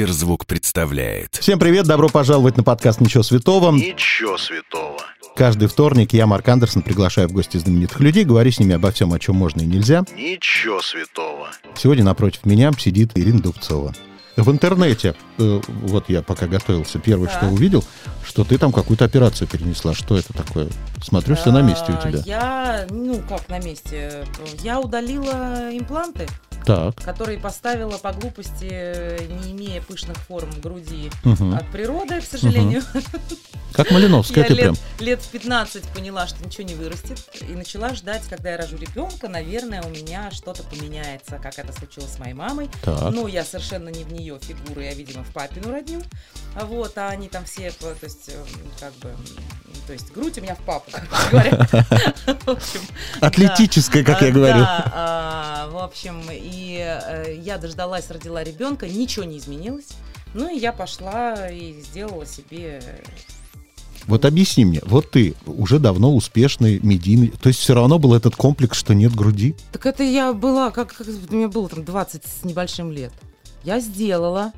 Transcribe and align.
Сберзвук 0.00 0.46
представляет. 0.46 1.36
Всем 1.38 1.58
привет, 1.58 1.84
добро 1.84 2.08
пожаловать 2.08 2.56
на 2.56 2.62
подкаст 2.62 3.02
«Ничего 3.02 3.22
святого». 3.22 3.70
Ничего 3.70 4.38
святого. 4.38 4.96
Каждый 5.36 5.68
вторник 5.68 6.14
я, 6.14 6.26
Марк 6.26 6.48
Андерсон, 6.48 6.80
приглашаю 6.80 7.28
в 7.28 7.32
гости 7.32 7.58
знаменитых 7.58 8.00
людей, 8.00 8.24
говорю 8.24 8.50
с 8.50 8.58
ними 8.58 8.74
обо 8.74 8.92
всем, 8.92 9.12
о 9.12 9.18
чем 9.18 9.36
можно 9.36 9.60
и 9.60 9.66
нельзя. 9.66 10.04
Ничего 10.16 10.80
святого. 10.80 11.50
Сегодня 11.76 12.02
напротив 12.02 12.46
меня 12.46 12.72
сидит 12.78 13.10
Ирина 13.14 13.42
Дубцова. 13.42 13.92
В 14.38 14.50
интернете, 14.50 15.14
э, 15.36 15.60
вот 15.66 16.08
я 16.08 16.22
пока 16.22 16.46
готовился, 16.46 16.98
первое, 16.98 17.28
что 17.28 17.48
увидел, 17.48 17.84
что 18.24 18.42
ты 18.44 18.56
там 18.56 18.72
какую-то 18.72 19.04
операцию 19.04 19.48
перенесла. 19.48 19.92
Что 19.92 20.16
это 20.16 20.32
такое? 20.32 20.68
Смотрю, 21.02 21.36
все 21.36 21.52
на 21.52 21.60
месте 21.60 21.92
у 21.92 21.94
А, 21.94 21.98
тебя. 21.98 22.22
Я, 22.24 22.86
ну 22.88 23.20
как 23.28 23.46
на 23.50 23.58
месте, 23.58 24.24
я 24.62 24.80
удалила 24.80 25.68
импланты, 25.72 26.26
Так. 26.66 26.94
которые 27.02 27.38
поставила 27.38 27.98
по 27.98 28.12
глупости, 28.12 28.64
не 29.44 29.52
имея 29.52 29.80
пышных 29.82 30.16
форм 30.18 30.50
груди 30.60 31.10
Мгм. 31.24 31.54
от 31.54 31.66
природы, 31.70 32.20
к 32.20 32.24
сожалению. 32.24 32.82
Как 33.72 33.90
Малиновская 33.92 34.44
ты 34.44 34.52
лет, 34.54 34.62
прям. 34.64 34.76
лет 34.98 35.22
в 35.22 35.28
15 35.28 35.84
поняла, 35.94 36.26
что 36.26 36.44
ничего 36.44 36.64
не 36.64 36.74
вырастет, 36.74 37.22
и 37.40 37.52
начала 37.52 37.94
ждать, 37.94 38.22
когда 38.28 38.50
я 38.50 38.56
рожу 38.56 38.76
ребенка, 38.76 39.28
наверное, 39.28 39.80
у 39.82 39.88
меня 39.90 40.30
что-то 40.32 40.64
поменяется, 40.64 41.38
как 41.40 41.56
это 41.58 41.72
случилось 41.72 42.12
с 42.14 42.18
моей 42.18 42.34
мамой. 42.34 42.68
Так. 42.82 43.12
Ну, 43.12 43.28
я 43.28 43.44
совершенно 43.44 43.88
не 43.88 44.02
в 44.02 44.12
нее 44.12 44.38
фигура, 44.40 44.82
я, 44.82 44.92
видимо, 44.94 45.22
в 45.22 45.28
папину 45.28 45.70
родню. 45.70 46.02
Вот, 46.62 46.98
а 46.98 47.08
они 47.10 47.28
там 47.28 47.44
все, 47.44 47.70
то 47.70 47.94
есть, 48.02 48.28
эм, 48.28 48.44
как 48.80 48.92
бы, 48.94 49.14
то 49.86 49.92
есть, 49.92 50.12
грудь 50.12 50.36
у 50.38 50.40
меня 50.40 50.56
в 50.56 50.60
папу, 50.64 50.90
короче 50.90 51.30
говоря. 51.30 51.66
В 52.44 52.48
общем, 52.50 52.80
Атлетическая, 53.20 54.02
как 54.02 54.20
я 54.22 54.32
говорю. 54.32 54.64
А, 54.66 55.68
в 55.70 55.78
общем, 55.78 56.28
и 56.30 56.49
э, 56.52 57.36
я 57.42 57.58
дождалась, 57.58 58.10
родила 58.10 58.42
ребенка, 58.42 58.88
ничего 58.88 59.24
не 59.24 59.38
изменилось. 59.38 59.88
Ну, 60.34 60.54
и 60.54 60.58
я 60.58 60.72
пошла 60.72 61.48
и 61.48 61.80
сделала 61.80 62.26
себе... 62.26 62.80
Вот 64.06 64.24
объясни 64.24 64.64
мне, 64.64 64.80
вот 64.86 65.10
ты 65.10 65.34
уже 65.46 65.78
давно 65.78 66.14
успешный, 66.14 66.80
медийный, 66.82 67.28
то 67.28 67.48
есть 67.48 67.60
все 67.60 67.74
равно 67.74 67.98
был 67.98 68.14
этот 68.14 68.34
комплекс, 68.34 68.76
что 68.78 68.94
нет 68.94 69.14
груди? 69.14 69.54
Так 69.72 69.84
это 69.86 70.02
я 70.02 70.32
была, 70.32 70.70
как, 70.70 70.94
как 70.94 71.06
мне 71.28 71.48
было 71.48 71.68
там 71.68 71.84
20 71.84 72.22
с 72.24 72.44
небольшим 72.44 72.90
лет. 72.92 73.12
Я 73.62 73.78
сделала, 73.78 74.52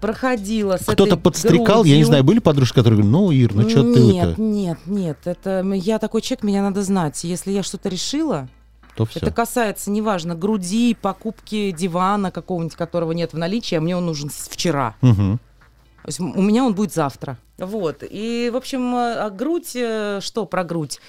проходила 0.00 0.76
с 0.78 0.84
Кто-то 0.84 1.16
подстрекал, 1.16 1.84
я 1.84 1.90
не 1.92 2.00
грудью. 2.00 2.06
знаю, 2.06 2.24
были 2.24 2.38
подружки, 2.40 2.74
которые 2.74 3.00
говорят, 3.02 3.12
ну, 3.12 3.30
Ир, 3.30 3.54
ну 3.54 3.68
что 3.68 3.82
ты 3.82 4.00
Нет, 4.00 4.28
это? 4.32 4.40
нет, 4.40 4.78
нет, 4.86 5.18
это 5.24 5.50
м, 5.50 5.72
я 5.72 5.98
такой 6.00 6.20
человек, 6.20 6.42
меня 6.42 6.62
надо 6.62 6.82
знать. 6.82 7.22
Если 7.22 7.52
я 7.52 7.62
что-то 7.62 7.88
решила, 7.88 8.48
То 8.98 9.06
все. 9.06 9.20
это 9.20 9.30
касается, 9.30 9.92
неважно, 9.92 10.34
груди, 10.34 10.96
покупки 11.00 11.70
дивана 11.70 12.32
какого-нибудь, 12.32 12.74
которого 12.74 13.12
нет 13.12 13.32
в 13.32 13.38
наличии, 13.38 13.76
а 13.76 13.80
мне 13.80 13.96
он 13.96 14.06
нужен 14.06 14.28
вчера. 14.28 14.96
То 15.00 15.38
есть 16.06 16.20
у 16.20 16.42
меня 16.42 16.64
он 16.64 16.74
будет 16.74 16.92
завтра. 16.92 17.38
Вот. 17.58 18.04
И, 18.08 18.50
в 18.52 18.56
общем, 18.56 18.94
э, 18.94 19.14
а 19.14 19.30
грудь, 19.30 19.72
э, 19.74 20.20
что 20.22 20.46
про 20.46 20.62
грудь? 20.64 21.00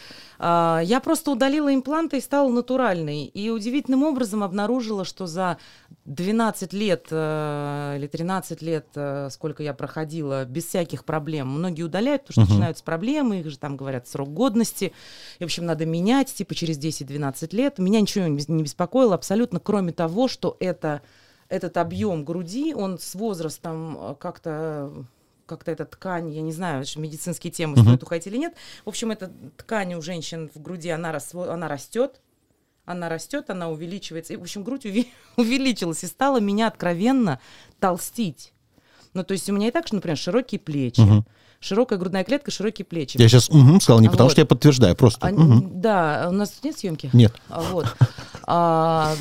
А, 0.42 0.80
Я 0.84 1.00
просто 1.02 1.32
удалила 1.32 1.74
импланты 1.74 2.18
и 2.18 2.22
стала 2.22 2.50
натуральной. 2.50 3.26
И 3.26 3.50
удивительным 3.50 4.04
образом 4.04 4.42
обнаружила, 4.44 5.04
что 5.06 5.28
за 5.28 5.58
12 6.06 6.72
лет 6.74 7.08
э, 7.12 7.96
или 7.98 8.08
13 8.08 8.62
лет, 8.62 8.88
э, 8.96 9.28
сколько 9.32 9.62
я 9.64 9.74
проходила, 9.74 10.46
без 10.46 10.66
всяких 10.66 11.04
проблем, 11.06 11.50
многие 11.50 11.84
удаляют, 11.84 12.24
потому 12.26 12.34
что 12.34 12.42
Мгм. 12.42 12.50
начинаются 12.52 12.84
проблемы, 12.84 13.40
их 13.42 13.50
же 13.50 13.60
там 13.60 13.76
говорят 13.78 14.08
срок 14.08 14.30
годности. 14.34 14.94
И, 15.40 15.44
в 15.44 15.46
общем, 15.46 15.66
надо 15.66 15.86
менять, 15.86 16.34
типа 16.34 16.56
через 16.56 16.78
10-12 16.78 17.54
лет. 17.54 17.78
Меня 17.78 18.00
ничего 18.02 18.26
не 18.26 18.64
беспокоило 18.64 19.16
абсолютно, 19.16 19.60
кроме 19.60 19.92
того, 19.92 20.28
что 20.30 20.56
это, 20.62 21.02
этот 21.50 21.76
объем 21.78 22.24
груди, 22.24 22.74
он 22.74 22.98
с 22.98 23.14
возрастом 23.14 23.98
э, 24.00 24.16
как-то 24.18 25.06
как-то 25.50 25.72
эта 25.72 25.84
ткань, 25.86 26.30
я 26.32 26.42
не 26.42 26.54
знаю, 26.54 26.86
медицинские 26.96 27.52
темы 27.52 27.74
Мгм. 27.74 27.84
стоит 27.86 28.04
уходить 28.04 28.28
или 28.28 28.38
нет. 28.38 28.54
В 28.86 28.90
общем, 28.90 29.12
эта 29.12 29.32
ткань 29.58 29.96
у 29.96 30.02
женщин 30.02 30.50
в 30.54 30.62
груди, 30.62 30.90
она, 30.90 31.12
расво- 31.12 31.50
она 31.50 31.68
растет, 31.68 32.22
она 32.86 33.10
растет, 33.10 33.50
она 33.50 33.70
увеличивается. 33.70 34.34
И, 34.34 34.38
в 34.38 34.42
общем, 34.42 34.64
грудь 34.64 34.86
уви- 34.86 35.08
увеличилась 35.38 36.04
и 36.04 36.08
стала 36.08 36.40
меня 36.40 36.68
откровенно 36.68 37.40
толстить. 37.80 38.54
Ну, 39.14 39.24
то 39.24 39.34
есть 39.34 39.50
у 39.50 39.54
меня 39.54 39.68
и 39.68 39.72
так, 39.72 39.88
что, 39.88 39.96
например, 39.96 40.18
широкие 40.18 40.60
плечи, 40.60 41.02
Мгм. 41.02 41.26
широкая 41.60 41.98
грудная 41.98 42.24
клетка, 42.24 42.52
широкие 42.52 42.86
плечи. 42.86 43.18
Я 43.20 43.28
сейчас 43.28 43.50
угу, 43.50 43.80
сказал 43.80 44.02
не 44.02 44.08
потому, 44.10 44.26
Вот. 44.28 44.32
что 44.34 44.42
я 44.42 44.46
подтверждаю, 44.46 44.96
просто. 44.96 45.28
А, 45.28 45.32
мгм. 45.32 45.82
Да, 45.82 46.28
у 46.30 46.34
нас 46.34 46.60
нет 46.64 46.78
съемки? 46.78 47.10
Нет. 47.14 47.34
А, 47.50 47.62
Вот. 47.62 47.88
А, 48.52 49.16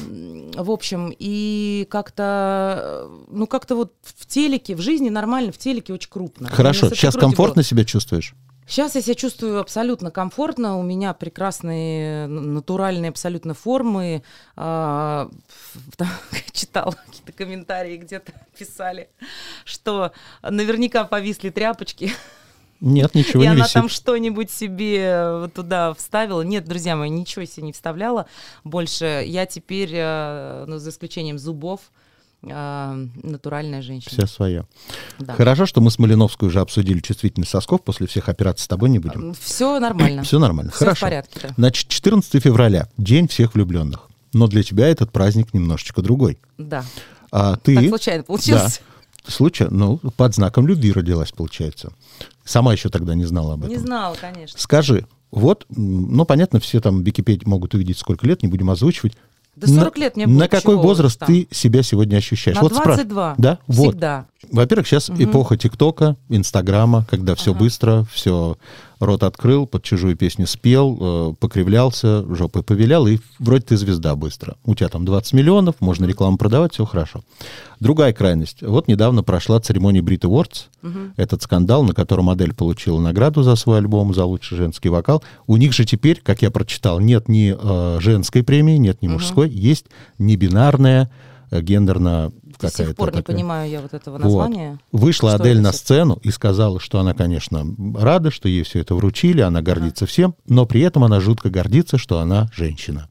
в 0.55 0.71
общем, 0.71 1.15
и 1.19 1.87
как-то, 1.91 3.11
ну 3.29 3.47
как-то 3.47 3.77
вот 3.77 3.93
в 4.03 4.25
телеке, 4.25 4.75
в 4.75 4.81
жизни 4.81 5.11
нормально, 5.11 5.53
в 5.53 5.59
телеке 5.59 5.93
очень 5.93 6.09
крупно. 6.09 6.49
Хорошо, 6.49 6.89
сейчас 6.89 7.15
комфортно 7.15 7.57
было. 7.57 7.63
себя 7.63 7.85
чувствуешь? 7.85 8.35
Сейчас 8.67 8.95
я 8.95 9.03
себя 9.03 9.15
чувствую 9.15 9.61
абсолютно 9.61 10.11
комфортно. 10.11 10.79
У 10.79 10.83
меня 10.83 11.13
прекрасные 11.13 12.27
натуральные 12.27 13.11
абсолютно 13.11 13.53
формы. 13.53 14.23
А, 14.57 15.29
там 15.99 16.09
читала 16.53 16.95
какие-то 17.07 17.33
комментарии, 17.33 17.99
где-то 17.99 18.33
писали, 18.59 19.11
что 19.67 20.13
наверняка 20.43 21.05
повисли 21.05 21.51
тряпочки. 21.51 22.13
Нет, 22.81 23.15
ничего 23.15 23.43
и 23.43 23.47
не 23.47 23.53
она 23.53 23.63
висит. 23.63 23.73
там 23.73 23.89
что-нибудь 23.89 24.51
себе 24.51 25.39
вот 25.41 25.55
туда 25.55 25.95
вставила. 25.95 26.43
Нет, 26.43 26.65
друзья 26.65 26.97
мои, 26.97 27.11
ничего 27.11 27.45
себе 27.45 27.67
не 27.67 27.73
вставляла. 27.73 28.27
Больше 28.65 29.25
я 29.27 29.47
теперь, 29.47 29.91
э, 29.93 30.65
ну, 30.67 30.79
за 30.79 30.91
исключением 30.91 31.39
зубов, 31.39 31.81
э, 32.43 33.07
натуральная 33.23 33.83
женщина. 33.83 34.11
Вся 34.13 34.27
своя. 34.27 34.65
Да. 35.19 35.35
Хорошо, 35.35 35.67
что 35.67 35.81
мы 35.81 35.91
с 35.91 35.99
Малиновской 35.99 36.49
уже 36.49 36.61
обсудили 36.61 37.01
чувствительность 37.01 37.51
сосков, 37.51 37.83
после 37.83 38.07
всех 38.07 38.29
операций 38.29 38.65
с 38.65 38.69
тобой 38.69 38.91
не 38.91 39.01
будем. 39.01 39.35
Все 39.35 39.81
нормально. 39.81 40.23
Все 40.25 40.39
нормально. 40.39 40.71
Всё 40.71 40.81
Хорошо. 40.81 40.99
в 40.99 41.09
порядке, 41.09 41.41
да. 41.43 41.49
Значит, 41.57 41.89
14 41.89 42.43
февраля, 42.43 42.89
день 42.97 43.27
всех 43.27 43.55
влюбленных. 43.55 44.09
Но 44.33 44.47
для 44.47 44.63
тебя 44.63 44.87
этот 44.87 45.11
праздник 45.11 45.53
немножечко 45.53 46.01
другой. 46.03 46.39
Да. 46.59 46.85
А 47.33 47.57
ты... 47.57 47.75
Так 47.75 47.89
случайно 47.89 48.23
получилось. 48.23 48.83
Случай, 49.27 49.67
ну, 49.71 49.99
под 50.17 50.35
знаком 50.35 50.67
любви 50.67 50.91
родилась, 50.91 51.33
получается. 51.33 51.93
Сама 52.49 52.73
еще 52.73 52.89
тогда 52.89 53.15
не 53.15 53.27
знала 53.27 53.55
об 53.55 53.61
этом. 53.61 53.71
Не 53.71 53.79
знала, 53.79 54.17
конечно. 54.19 54.59
Скажи, 54.59 55.07
вот, 55.31 55.67
ну, 55.69 56.25
понятно, 56.25 56.61
все 56.61 56.81
там 56.81 57.03
в 57.03 57.07
Википедии 57.07 57.45
могут 57.47 57.75
увидеть, 57.75 57.99
сколько 57.99 58.27
лет, 58.27 58.43
не 58.43 58.49
будем 58.49 58.71
озвучивать. 58.71 59.13
Да 59.55 59.67
40 59.67 59.97
на, 59.97 60.01
лет 60.01 60.17
мне 60.17 60.27
На 60.27 60.35
будет, 60.39 60.51
какой 60.51 60.77
возраст 60.77 61.19
там. 61.19 61.27
ты 61.27 61.47
себя 61.51 61.83
сегодня 61.83 62.17
ощущаешь? 62.17 62.57
На 62.57 62.63
Вот 62.63 62.73
спра- 62.73 62.85
22. 62.95 63.35
Да, 63.37 63.59
вот. 63.67 63.91
Всегда. 63.91 64.27
Во-первых, 64.51 64.87
сейчас 64.87 65.09
Мгм. 65.11 65.25
эпоха 65.25 65.57
ТикТока, 65.59 66.17
Инстаграма, 66.31 67.05
когда 67.11 67.35
все 67.35 67.51
Ага. 67.51 67.61
быстро, 67.61 68.07
все 68.13 68.57
рот 69.01 69.23
открыл, 69.23 69.67
под 69.67 69.83
чужую 69.83 70.17
песню 70.17 70.47
спел, 70.47 70.99
э, 71.01 71.35
покривлялся, 71.39 72.25
жопой 72.35 72.63
повилял, 72.63 73.07
и 73.07 73.19
вроде 73.39 73.65
ты 73.65 73.77
звезда 73.77 74.17
быстро. 74.17 74.57
У 74.65 74.75
тебя 74.75 74.89
там 74.89 75.05
20 75.05 75.33
миллионов, 75.35 75.77
можно 75.81 76.05
рекламу 76.05 76.37
продавать, 76.37 76.75
все 76.75 76.85
хорошо. 76.85 77.23
Другая 77.81 78.13
крайность. 78.13 78.63
Вот 78.63 78.89
недавно 78.89 79.23
прошла 79.23 79.61
церемония 79.61 80.01
Brit 80.01 80.21
Awards, 80.23 80.67
Мгм. 80.83 81.13
этот 81.17 81.43
скандал, 81.43 81.85
на 81.85 81.95
котором 81.95 82.25
модель 82.27 82.55
получила 82.55 83.01
награду 83.01 83.43
за 83.43 83.55
свой 83.57 83.79
альбом, 83.79 84.15
за 84.15 84.25
лучший 84.25 84.57
женский 84.57 84.89
вокал. 84.89 85.23
У 85.47 85.57
них 85.57 85.73
же 85.73 85.85
теперь, 85.85 86.21
как 86.25 86.43
я 86.43 86.51
прочитал, 86.51 86.99
нет 87.01 87.29
ни 87.29 87.55
э, 87.57 88.01
женской 88.01 88.43
премии, 88.43 88.77
нет 88.79 89.01
ни 89.03 89.07
Мгм. 89.07 89.15
мужской, 89.15 89.49
есть 89.49 89.87
небинарная, 90.19 91.11
гендерно 91.51 92.33
До 92.61 92.71
сих 92.71 92.95
пор 92.97 93.09
не 93.11 93.19
такая. 93.23 93.35
понимаю 93.37 93.71
я 93.71 93.81
вот 93.81 93.95
этого 93.95 94.15
Вот. 94.19 94.25
названия. 94.25 94.79
Вышла 94.93 95.31
Что 95.31 95.43
Адель 95.43 95.61
на 95.61 95.73
сцену 95.73 96.19
и 96.23 96.31
сказала, 96.31 96.81
что 96.81 96.99
она, 97.01 97.15
конечно, 97.15 97.65
рада, 97.97 98.31
что 98.31 98.49
ей 98.49 98.63
все 98.65 98.81
это 98.81 98.95
вручили, 98.95 99.41
она 99.41 99.63
гордится 99.63 100.07
всем, 100.07 100.35
но 100.47 100.67
при 100.67 100.81
этом 100.83 101.05
она 101.05 101.21
жутко 101.21 101.51
гордится, 101.51 101.99
что 101.99 102.19
она 102.21 102.49
женщина. 102.55 103.09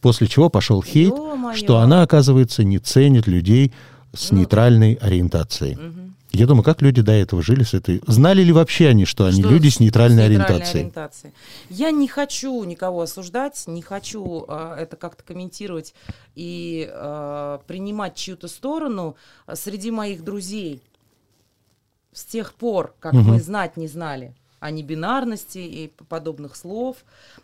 После 0.00 0.26
чего 0.28 0.50
пошел 0.50 0.82
хейт, 0.82 1.12
Ё-моё. 1.14 1.54
что 1.56 1.78
она, 1.78 2.02
оказывается, 2.02 2.62
не 2.64 2.78
ценит 2.78 3.26
людей 3.26 3.72
с 4.14 4.30
Ну. 4.30 4.38
нейтральной 4.38 4.94
ориентацией. 4.94 5.74
Мгм. 5.76 6.03
Я 6.34 6.46
думаю, 6.46 6.64
как 6.64 6.82
люди 6.82 7.00
до 7.00 7.12
этого 7.12 7.42
жили 7.42 7.62
с 7.62 7.74
этой... 7.74 8.02
Знали 8.06 8.42
ли 8.42 8.52
вообще 8.52 8.88
они, 8.88 9.04
что 9.04 9.26
они 9.26 9.40
Что 9.40 9.50
люди 9.50 9.68
с 9.68 9.80
нейтральной 9.80 10.22
с 10.22 10.26
ориентацией? 10.26 10.80
ориентацией. 10.80 11.32
Я 11.70 11.90
не 11.90 12.08
хочу 12.08 12.62
никого 12.64 13.02
осуждать, 13.02 13.62
не 13.66 13.82
хочу 13.82 14.44
э, 14.48 14.76
это 14.80 14.96
как-то 14.96 15.22
комментировать 15.22 15.94
и 16.34 16.88
э, 16.90 17.58
принимать 17.66 18.16
чью-то 18.16 18.48
сторону 18.48 19.16
среди 19.52 19.90
моих 19.90 20.24
друзей. 20.24 20.82
С 22.12 22.24
тех 22.24 22.54
пор, 22.54 22.94
как 23.00 23.12
Мгм. 23.12 23.24
мы 23.32 23.40
знать 23.40 23.76
не 23.76 23.88
знали 23.88 24.34
о 24.60 24.70
небинарности 24.70 25.58
и 25.58 25.92
подобных 26.08 26.56
слов, 26.56 26.96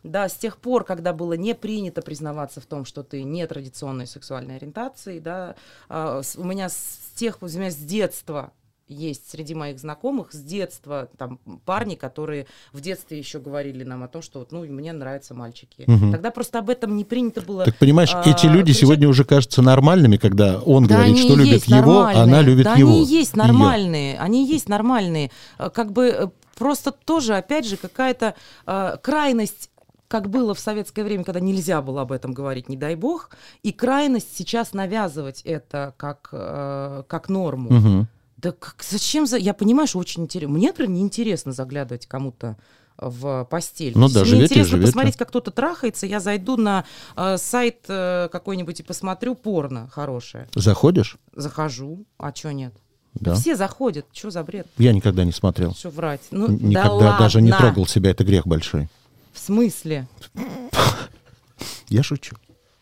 да, 0.02 0.28
с 0.28 0.34
тех 0.34 0.56
пор, 0.56 0.84
когда 0.84 1.12
было 1.12 1.34
не 1.34 1.54
принято 1.54 2.00
признаваться 2.00 2.60
в 2.62 2.66
том, 2.66 2.86
что 2.86 3.02
ты 3.02 3.24
не 3.24 3.46
традиционной 3.46 4.06
сексуальной 4.06 4.56
ориентации, 4.56 5.18
да, 5.18 5.54
а, 5.90 6.22
у 6.38 6.44
меня 6.44 6.70
с 6.70 6.98
тех, 7.16 7.42
у 7.42 7.46
меня 7.46 7.70
с 7.70 7.76
детства 7.76 8.52
есть 8.90 9.30
среди 9.30 9.54
моих 9.54 9.78
знакомых 9.78 10.32
с 10.32 10.40
детства 10.42 11.08
там 11.16 11.38
парни, 11.64 11.94
которые 11.94 12.46
в 12.72 12.80
детстве 12.80 13.18
еще 13.18 13.38
говорили 13.38 13.84
нам 13.84 14.02
о 14.02 14.08
том, 14.08 14.20
что 14.20 14.40
вот, 14.40 14.52
ну 14.52 14.64
мне 14.64 14.92
нравятся 14.92 15.34
мальчики. 15.34 15.84
Мгм. 15.86 16.12
Тогда 16.12 16.30
просто 16.30 16.58
об 16.58 16.68
этом 16.70 16.96
не 16.96 17.04
принято 17.04 17.40
было. 17.40 17.64
Так 17.64 17.76
понимаешь, 17.76 18.10
а, 18.14 18.22
эти 18.28 18.46
люди 18.46 18.72
кричать- 18.72 18.80
сегодня 18.80 19.08
уже 19.08 19.24
кажутся 19.24 19.62
нормальными, 19.62 20.16
когда 20.16 20.58
он 20.58 20.86
Да 20.86 20.96
говорит, 20.96 21.16
они 21.16 21.22
что 21.28 21.36
любит 21.36 21.64
его, 21.64 22.00
а 22.02 22.10
она 22.22 22.42
любит 22.42 22.64
да 22.64 22.74
его. 22.74 22.90
они 22.90 23.04
есть 23.04 23.36
нормальные, 23.36 24.18
они 24.18 24.44
и 24.46 24.52
есть 24.52 24.68
нормальные. 24.68 25.30
Э, 25.58 25.70
Как 25.70 25.92
бы 25.92 26.06
э, 26.06 26.28
просто 26.56 26.90
тоже, 26.90 27.36
опять 27.36 27.66
же, 27.66 27.76
какая-то 27.76 28.34
э, 28.66 28.96
крайность 29.02 29.70
как 30.08 30.28
было 30.28 30.54
в 30.54 30.58
советское 30.58 31.04
время, 31.04 31.22
когда 31.22 31.38
нельзя 31.38 31.80
было 31.82 32.02
об 32.02 32.10
этом 32.10 32.32
говорить, 32.32 32.68
не 32.68 32.76
дай 32.76 32.96
бог, 32.96 33.30
и 33.62 33.70
крайность 33.70 34.36
сейчас 34.36 34.72
навязывать 34.72 35.40
это 35.42 35.94
как, 35.96 36.30
э, 36.32 37.04
как 37.06 37.28
норму. 37.28 37.70
Мгм. 37.70 38.08
Да 38.42 38.52
как, 38.52 38.76
зачем? 38.88 39.26
За... 39.26 39.36
Я 39.36 39.54
понимаю, 39.54 39.86
что 39.88 39.98
очень 39.98 40.22
интересно. 40.22 40.54
Мне, 40.54 40.68
например, 40.68 40.90
неинтересно 40.92 41.52
заглядывать 41.52 42.06
кому-то 42.06 42.56
в 42.96 43.44
постель. 43.50 43.92
Ну 43.96 44.08
да, 44.08 44.20
мне 44.20 44.28
живете 44.28 44.44
интересно 44.46 44.70
живете. 44.72 44.86
посмотреть, 44.88 45.16
как 45.16 45.28
кто-то 45.28 45.50
трахается. 45.50 46.06
Я 46.06 46.20
зайду 46.20 46.56
на 46.56 46.84
э, 47.16 47.38
сайт 47.38 47.84
э, 47.88 48.28
какой-нибудь 48.30 48.80
и 48.80 48.82
посмотрю 48.82 49.34
порно 49.34 49.88
хорошее. 49.90 50.48
Заходишь? 50.54 51.16
Захожу, 51.34 52.04
а 52.18 52.30
чё 52.32 52.50
нет? 52.50 52.74
Да. 53.14 53.34
Все 53.34 53.56
заходят, 53.56 54.06
что 54.12 54.30
за 54.30 54.42
бред? 54.44 54.66
Я 54.78 54.92
никогда 54.92 55.24
не 55.24 55.32
смотрел. 55.32 55.74
Что 55.74 55.90
врать? 55.90 56.20
Ну, 56.30 56.48
Никогда 56.48 57.12
да 57.12 57.18
даже 57.18 57.40
не 57.42 57.50
ладно. 57.50 57.66
трогал 57.68 57.86
себя, 57.86 58.10
это 58.10 58.22
грех 58.22 58.46
большой. 58.46 58.88
В 59.32 59.38
смысле? 59.38 60.06
Я 61.88 62.02
шучу. 62.02 62.36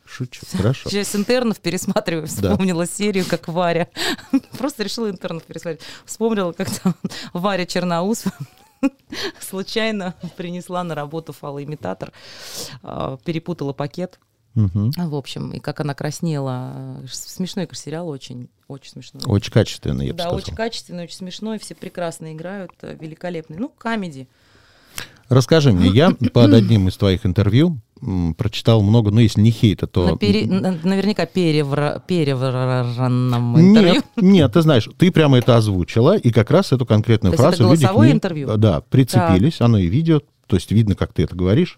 Шучу. 0.05 0.41
Хорошо. 0.57 0.89
Сейчас 0.89 1.15
интернов 1.15 1.61
пересматриваю, 1.61 2.27
Да. 2.27 2.53
вспомнила 2.53 2.87
серию, 2.87 3.25
как 3.29 3.47
Варя. 3.49 3.89
Просто 4.59 4.83
решила 4.83 5.11
интернов 5.11 5.45
пересмотреть. 5.45 5.81
Вспомнила, 6.05 6.53
как 6.53 6.71
там 6.71 6.95
Варя 7.33 7.67
Черноус 7.67 8.25
случайно 9.41 10.15
принесла 10.37 10.85
на 10.85 10.95
работу 10.95 11.33
фалоимитатор, 11.33 12.13
а, 12.83 13.17
перепутала 13.25 13.73
пакет. 13.73 14.19
А, 14.57 15.09
В 15.09 15.15
общем, 15.15 15.53
и 15.53 15.61
как 15.61 15.81
она 15.81 15.95
краснела. 15.95 17.01
Смешной 17.11 17.67
конечно, 17.67 17.85
сериал, 17.85 18.09
очень, 18.09 18.49
очень 18.67 18.91
смешной. 18.91 19.23
Очень 19.27 19.53
качественно, 19.53 20.03
я 20.03 20.13
бы 20.13 20.19
да, 20.19 20.25
сказал. 20.25 20.39
очень 20.39 20.55
качественный, 20.55 21.05
очень 21.05 21.17
смешной, 21.17 21.59
все 21.59 21.75
прекрасно 21.77 22.33
играют, 22.33 22.73
э, 22.83 22.97
великолепный. 22.99 23.57
Ну, 23.57 23.69
камеди. 23.69 24.27
Расскажи 25.29 25.73
мне, 25.73 25.89
я 25.91 26.11
под 26.11 26.55
одним 26.55 26.89
из 26.89 26.97
твоих 26.97 27.27
интервью 27.27 27.79
прочитал 28.37 28.83
много, 28.83 29.11
ну, 29.11 29.21
если 29.21 29.41
не 29.41 29.51
хейта, 29.51 29.87
то... 29.87 30.09
На 30.11 30.17
пере- 30.17 30.47
на- 30.47 30.79
Наверняка 30.83 31.25
перевра- 31.25 32.01
перевранном 32.07 33.59
интервью. 33.61 33.95
Нет, 33.95 34.05
нет, 34.17 34.53
ты 34.53 34.63
знаешь, 34.63 34.89
ты 34.97 35.11
прямо 35.11 35.39
это 35.39 35.57
озвучила, 35.57 36.17
и 36.17 36.31
как 36.31 36.51
раз 36.51 36.73
эту 36.73 36.87
конкретную 36.87 37.33
То 37.37 37.43
фразу 37.43 37.65
люди 37.65 37.77
к 37.77 37.79
голосовое 37.81 38.09
ней, 38.11 38.15
интервью? 38.15 38.57
Да, 38.57 38.81
прицепились, 38.89 39.61
оно 39.61 39.79
и 39.79 39.87
видео, 39.87 40.21
то 40.47 40.57
есть 40.57 40.71
видно, 40.73 40.95
как 40.95 41.13
ты 41.13 41.25
это 41.25 41.37
говоришь. 41.37 41.77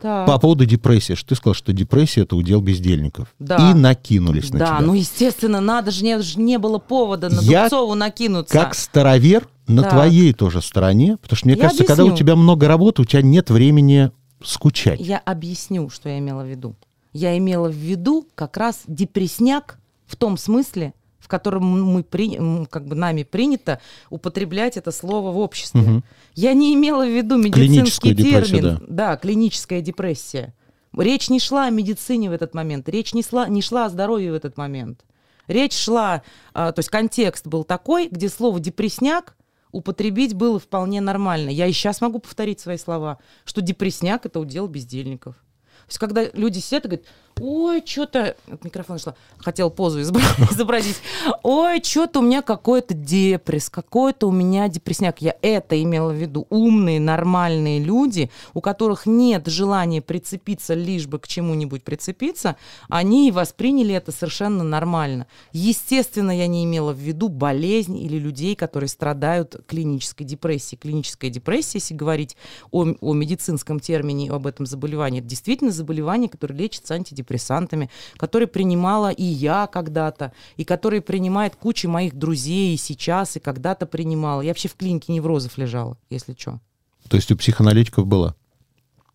Так. 0.00 0.26
По 0.26 0.38
поводу 0.38 0.64
депрессии, 0.64 1.14
что 1.14 1.30
ты 1.30 1.34
сказал, 1.34 1.54
что 1.54 1.72
депрессия 1.72 2.20
это 2.22 2.36
удел 2.36 2.60
бездельников. 2.60 3.28
Да. 3.40 3.70
И 3.70 3.74
накинулись 3.74 4.52
на 4.52 4.58
Да, 4.60 4.66
тебя. 4.66 4.80
ну 4.80 4.94
естественно, 4.94 5.60
надо 5.60 5.90
же, 5.90 6.04
не, 6.04 6.20
ж 6.22 6.36
не 6.36 6.58
было 6.58 6.78
повода 6.78 7.28
на 7.28 7.40
Я 7.40 7.62
Дубцову 7.64 7.94
накинуться. 7.94 8.52
как 8.54 8.74
старовер 8.74 9.48
на 9.66 9.82
Так. 9.82 9.92
твоей 9.92 10.32
тоже 10.34 10.60
стороне, 10.62 11.16
потому 11.20 11.36
что 11.36 11.48
мне 11.48 11.56
Я 11.56 11.62
кажется, 11.62 11.84
когда 11.84 12.04
у 12.04 12.06
объясню. 12.08 12.24
тебя 12.24 12.36
много 12.36 12.68
работы, 12.68 13.02
у 13.02 13.04
тебя 13.04 13.22
нет 13.22 13.50
времени 13.50 14.10
скучать. 14.44 15.00
Я 15.00 15.18
объясню, 15.18 15.88
что 15.90 16.08
я 16.08 16.18
имела 16.18 16.42
в 16.42 16.46
виду. 16.46 16.74
Я 17.12 17.36
имела 17.36 17.68
в 17.68 17.74
виду 17.74 18.26
как 18.34 18.56
раз 18.56 18.82
депресняк 18.86 19.78
в 20.06 20.16
том 20.16 20.36
смысле, 20.36 20.94
в 21.18 21.28
котором 21.28 21.64
мы 21.92 22.02
при- 22.02 22.66
как 22.66 22.86
бы 22.86 22.94
нами 22.94 23.22
принято 23.22 23.80
употреблять 24.10 24.76
это 24.76 24.90
слово 24.90 25.30
в 25.30 25.38
обществе. 25.38 25.80
Мгм. 25.80 26.04
Я 26.34 26.52
не 26.54 26.74
имела 26.74 27.04
в 27.06 27.10
виду 27.14 27.36
медицинский 27.36 28.14
термин. 28.14 28.84
Да. 28.88 29.16
клиническая 29.16 29.80
депрессия. 29.80 30.54
Речь 30.96 31.30
не 31.30 31.40
шла 31.40 31.66
о 31.66 31.70
медицине 31.70 32.28
в 32.28 32.32
этот 32.32 32.54
момент, 32.54 32.88
речь 32.88 33.14
не 33.14 33.22
шла, 33.22 33.48
не 33.48 33.62
шла 33.62 33.86
о 33.86 33.88
здоровье 33.88 34.32
в 34.32 34.34
этот 34.34 34.56
момент. 34.58 35.04
Речь 35.48 35.72
шла, 35.74 36.22
а, 36.54 36.70
то 36.72 36.80
есть 36.80 36.88
контекст 36.90 37.46
был 37.46 37.64
такой, 37.64 38.08
где 38.10 38.28
слово 38.28 38.60
депресняк 38.60 39.34
употребить 39.72 40.34
было 40.34 40.60
вполне 40.60 41.00
нормально. 41.00 41.50
Я 41.50 41.66
и 41.66 41.72
сейчас 41.72 42.00
могу 42.00 42.18
повторить 42.20 42.60
свои 42.60 42.76
слова, 42.76 43.18
что 43.44 43.60
депресняк 43.60 44.26
это 44.26 44.38
удел 44.38 44.68
бездельников. 44.68 45.34
То 45.34 45.88
есть, 45.88 45.98
когда 45.98 46.24
люди 46.34 46.60
сидят 46.60 46.84
и 46.84 46.88
говорят, 46.88 47.06
ой, 47.42 47.82
что-то... 47.84 48.36
От 48.50 48.64
микрофона 48.64 48.98
шла. 48.98 49.14
Хотел 49.38 49.70
позу 49.70 50.00
изобразить. 50.02 50.96
Ой, 51.42 51.82
что-то 51.82 52.20
у 52.20 52.22
меня 52.22 52.40
какой-то 52.40 52.94
депресс, 52.94 53.68
какой-то 53.68 54.28
у 54.28 54.30
меня 54.30 54.68
депрессняк. 54.68 55.20
Я 55.20 55.36
это 55.42 55.80
имела 55.82 56.12
в 56.12 56.14
виду. 56.14 56.46
Умные, 56.50 57.00
нормальные 57.00 57.80
люди, 57.80 58.30
у 58.54 58.60
которых 58.60 59.06
нет 59.06 59.48
желания 59.48 60.00
прицепиться, 60.00 60.74
лишь 60.74 61.08
бы 61.08 61.18
к 61.18 61.26
чему-нибудь 61.26 61.82
прицепиться, 61.82 62.56
они 62.88 63.32
восприняли 63.32 63.94
это 63.94 64.12
совершенно 64.12 64.62
нормально. 64.62 65.26
Естественно, 65.52 66.30
я 66.30 66.46
не 66.46 66.64
имела 66.64 66.92
в 66.92 66.98
виду 66.98 67.28
болезнь 67.28 67.98
или 67.98 68.18
людей, 68.18 68.54
которые 68.54 68.88
страдают 68.88 69.56
клинической 69.66 70.24
депрессией. 70.24 70.78
Клиническая 70.78 71.30
депрессия, 71.30 71.78
если 71.78 71.94
говорить 71.94 72.36
о, 72.70 72.84
о 73.00 73.14
медицинском 73.14 73.80
термине, 73.80 74.30
об 74.30 74.46
этом 74.46 74.64
заболевании, 74.64 75.18
это 75.18 75.28
действительно 75.28 75.72
заболевание, 75.72 76.28
которое 76.28 76.54
лечится 76.54 76.94
антидепрессантами, 77.32 77.90
которое 78.16 78.46
принимала 78.46 79.10
и 79.10 79.24
я 79.24 79.66
когда-то, 79.66 80.32
и 80.56 80.64
которое 80.64 81.00
принимает 81.00 81.56
куча 81.56 81.88
моих 81.88 82.14
друзей 82.14 82.74
и 82.74 82.76
сейчас, 82.76 83.36
и 83.36 83.40
когда-то 83.40 83.86
принимала. 83.86 84.42
Я 84.42 84.50
вообще 84.50 84.68
в 84.68 84.74
клинике 84.74 85.12
неврозов 85.12 85.58
лежала, 85.58 85.96
если 86.10 86.34
что. 86.38 86.60
То 87.08 87.16
есть 87.16 87.30
у 87.32 87.36
психоаналитиков 87.36 88.06
было. 88.06 88.34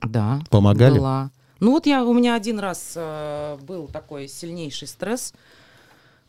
Да. 0.02 0.42
Помогали? 0.50 1.00
Была. 1.00 1.32
Ну 1.60 1.72
вот 1.72 1.88
я, 1.88 2.04
у 2.04 2.14
меня 2.14 2.36
один 2.36 2.60
раз 2.60 2.94
э, 2.96 3.58
был 3.62 3.88
такой 3.88 4.28
сильнейший 4.28 4.88
стресс, 4.88 5.34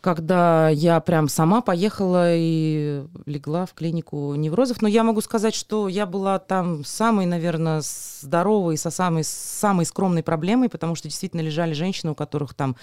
когда 0.00 0.68
я 0.68 1.00
прям 1.00 1.28
сама 1.28 1.60
поехала 1.60 2.34
и 2.34 3.04
легла 3.26 3.66
в 3.66 3.74
клинику 3.74 4.34
неврозов. 4.34 4.80
Но 4.82 4.88
я 4.88 5.02
могу 5.02 5.20
сказать, 5.20 5.54
что 5.54 5.88
я 5.88 6.06
была 6.06 6.38
там 6.38 6.84
самой, 6.84 7.26
наверное, 7.26 7.82
здоровой, 7.82 8.76
со 8.76 8.90
самой, 8.90 9.24
самой 9.24 9.84
скромной 9.86 10.22
проблемой, 10.22 10.68
потому 10.68 10.94
что 10.94 11.08
действительно 11.08 11.40
лежали 11.40 11.72
женщины, 11.72 12.12
у 12.12 12.14
которых 12.14 12.54
там 12.54 12.76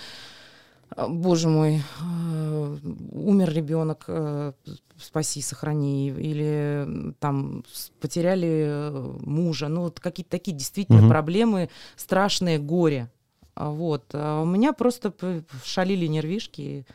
э, 0.95 1.07
Боже 1.07 1.47
мой, 1.50 1.81
э, 2.01 2.77
умер 3.12 3.51
ребенок, 3.53 4.06
э, 4.07 4.51
спаси, 5.01 5.41
сохрани, 5.41 6.09
или 6.09 7.13
там 7.19 7.63
потеряли 8.00 8.91
мужа, 9.25 9.68
ну 9.68 9.81
вот 9.81 10.00
какие-то 10.00 10.31
такие 10.31 10.56
действительно 10.56 11.00
Мгм. 11.00 11.09
проблемы, 11.09 11.69
страшное 11.95 12.59
горе. 12.59 13.09
А 13.56 13.69
Вот. 13.69 14.04
А 14.13 14.42
у 14.42 14.46
меня 14.46 14.74
просто 14.74 15.13
шалили 15.63 16.07
нервишки, 16.07 16.86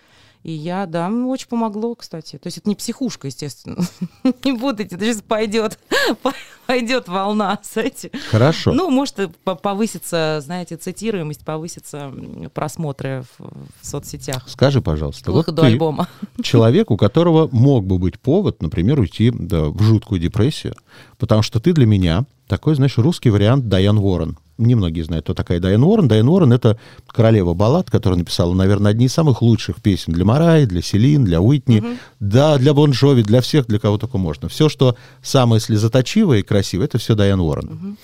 и 0.43 0.53
я, 0.53 0.87
да, 0.87 1.11
очень 1.11 1.49
помогло, 1.49 1.95
кстати. 1.95 2.39
То 2.39 2.47
есть 2.47 2.59
это 2.59 2.69
не 2.69 2.75
психушка, 2.75 3.27
естественно. 3.27 3.77
Не 4.45 4.53
будете, 4.53 4.97
это 4.97 5.05
сейчас 5.05 5.21
пойдет, 5.21 5.79
пойдет 6.67 7.09
волна, 7.09 7.59
знаете. 7.73 8.11
Хорошо. 8.31 8.73
Ну, 8.73 8.88
может, 8.88 9.37
по- 9.45 9.55
повысится, 9.55 10.40
знаете, 10.43 10.76
цитируемость, 10.79 11.45
повысится 11.45 12.11
просмотры 12.55 13.25
в, 13.38 13.50
в 13.83 13.87
соцсетях 13.87 14.49
Скажи, 14.49 14.81
пожалуйста, 14.81 15.31
вот 15.31 15.45
ты 15.45 15.62
альбома. 15.62 16.09
человек, 16.43 16.90
у 16.90 16.97
которого 16.97 17.49
мог 17.52 17.85
бы 17.85 17.99
быть 17.99 18.19
повод, 18.19 18.62
например, 18.62 18.99
уйти 18.99 19.31
да, 19.31 19.64
в 19.64 19.83
жуткую 19.83 20.21
депрессию, 20.21 20.75
потому 21.19 21.43
что 21.43 21.61
ты 21.61 21.75
для 21.75 21.85
меня 21.85 22.25
такой, 22.49 22.75
знаешь, 22.76 22.97
русский 22.97 23.29
вариант 23.29 23.69
Дайан 23.69 23.99
Уоррен. 23.99 24.38
Немногие 24.61 25.05
знают, 25.05 25.25
кто 25.25 25.35
такая 25.35 25.59
Дайан 25.59 25.83
Уоррен. 25.83 26.07
Дайан 26.07 26.29
Уоррен— 26.29 26.52
это 26.55 26.79
королева 27.07 27.55
баллад, 27.55 27.90
которая 27.90 28.19
написала, 28.19 28.52
наверное, 28.52 28.90
одни 28.90 29.07
из 29.07 29.12
самых 29.14 29.40
лучших 29.40 29.81
песен 29.81 30.12
для 30.12 30.25
Марай, 30.25 30.67
для 30.67 30.83
Селин, 30.83 31.25
для 31.25 31.40
Уитни, 31.40 31.83
да, 32.21 32.59
для 32.59 32.75
Бон 32.75 32.90
Джови, 32.90 33.23
для 33.23 33.40
всех, 33.40 33.67
для 33.67 33.79
кого 33.79 33.97
только 33.97 34.19
можно. 34.19 34.49
Все, 34.49 34.69
что 34.69 34.97
самое 35.23 35.61
слезоточивое 35.61 36.40
и 36.40 36.43
красивое, 36.43 36.85
это 36.87 36.99
все 36.99 37.14
Дайан 37.14 37.40
Уоррен. 37.40 37.97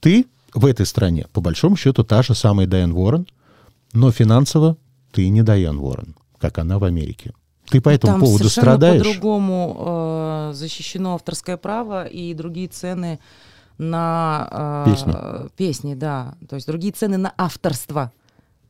Ты 0.00 0.26
в 0.54 0.64
этой 0.66 0.86
стране, 0.86 1.26
по 1.32 1.40
большому 1.40 1.76
счету, 1.76 2.02
та 2.02 2.22
же 2.22 2.34
самая 2.34 2.66
Дайан 2.66 2.92
Уоррен, 2.92 3.26
но 3.92 4.10
финансово 4.10 4.76
ты 5.12 5.28
не 5.28 5.42
Дайан 5.42 5.78
Уоррен, 5.78 6.14
как 6.38 6.58
она 6.58 6.78
в 6.78 6.84
Америке. 6.84 7.32
Ты 7.68 7.80
по 7.80 7.88
этому 7.88 8.14
Там 8.14 8.20
поводу 8.20 8.48
страдаешь? 8.48 9.02
по-другому 9.02 9.76
э, 9.78 10.52
защищено 10.54 11.14
авторское 11.14 11.56
право 11.56 12.04
и 12.04 12.34
другие 12.34 12.68
цены 12.68 13.18
на 13.78 14.84
э, 14.86 14.90
Песни. 14.90 15.14
песни, 15.56 15.94
да. 15.94 16.34
То 16.48 16.56
есть 16.56 16.66
другие 16.66 16.92
цены 16.92 17.16
на 17.16 17.32
авторство, 17.36 18.12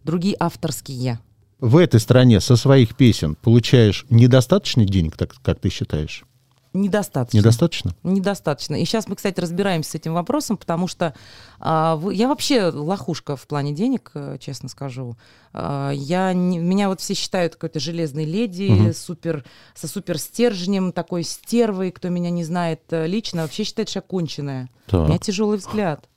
другие 0.02 0.36
авторские. 0.38 1.18
В 1.60 1.76
этой 1.76 2.00
стране 2.00 2.40
со 2.40 2.56
своих 2.56 2.96
песен 2.96 3.36
получаешь 3.36 4.06
недостаточно 4.10 4.84
денег, 4.84 5.16
так 5.16 5.34
как 5.42 5.60
ты 5.60 5.70
считаешь? 5.70 6.24
Недостаточно. 6.74 7.38
Недостаточно? 7.38 7.94
Недостаточно. 8.02 8.74
И 8.74 8.84
сейчас 8.84 9.06
мы, 9.06 9.14
кстати, 9.14 9.38
разбираемся 9.38 9.92
с 9.92 9.94
этим 9.94 10.12
вопросом, 10.12 10.56
потому 10.56 10.88
что 10.88 11.14
а, 11.60 11.94
вы, 11.94 12.14
я 12.14 12.26
вообще 12.26 12.64
лохушка 12.64 13.36
в 13.36 13.46
плане 13.46 13.72
денег, 13.72 14.10
э, 14.14 14.38
честно 14.40 14.68
скажу. 14.68 15.16
А, 15.52 15.92
я 15.92 16.32
не, 16.32 16.58
меня 16.58 16.88
вот 16.88 17.00
все 17.00 17.14
считают 17.14 17.54
какой-то 17.54 17.78
железной 17.78 18.24
леди, 18.24 18.72
угу. 18.72 18.92
супер, 18.92 19.44
со 19.74 19.86
супер 19.86 20.18
стержнем, 20.18 20.90
такой 20.90 21.22
стервой, 21.22 21.92
кто 21.92 22.08
меня 22.08 22.30
не 22.30 22.42
знает 22.42 22.80
э, 22.90 23.06
лично, 23.06 23.42
вообще 23.42 23.62
считает, 23.62 23.88
что 23.88 23.98
я 23.98 24.02
конченая. 24.02 24.68
Так. 24.88 25.02
У 25.02 25.06
меня 25.06 25.18
тяжелый 25.18 25.58
взгляд. 25.58 26.08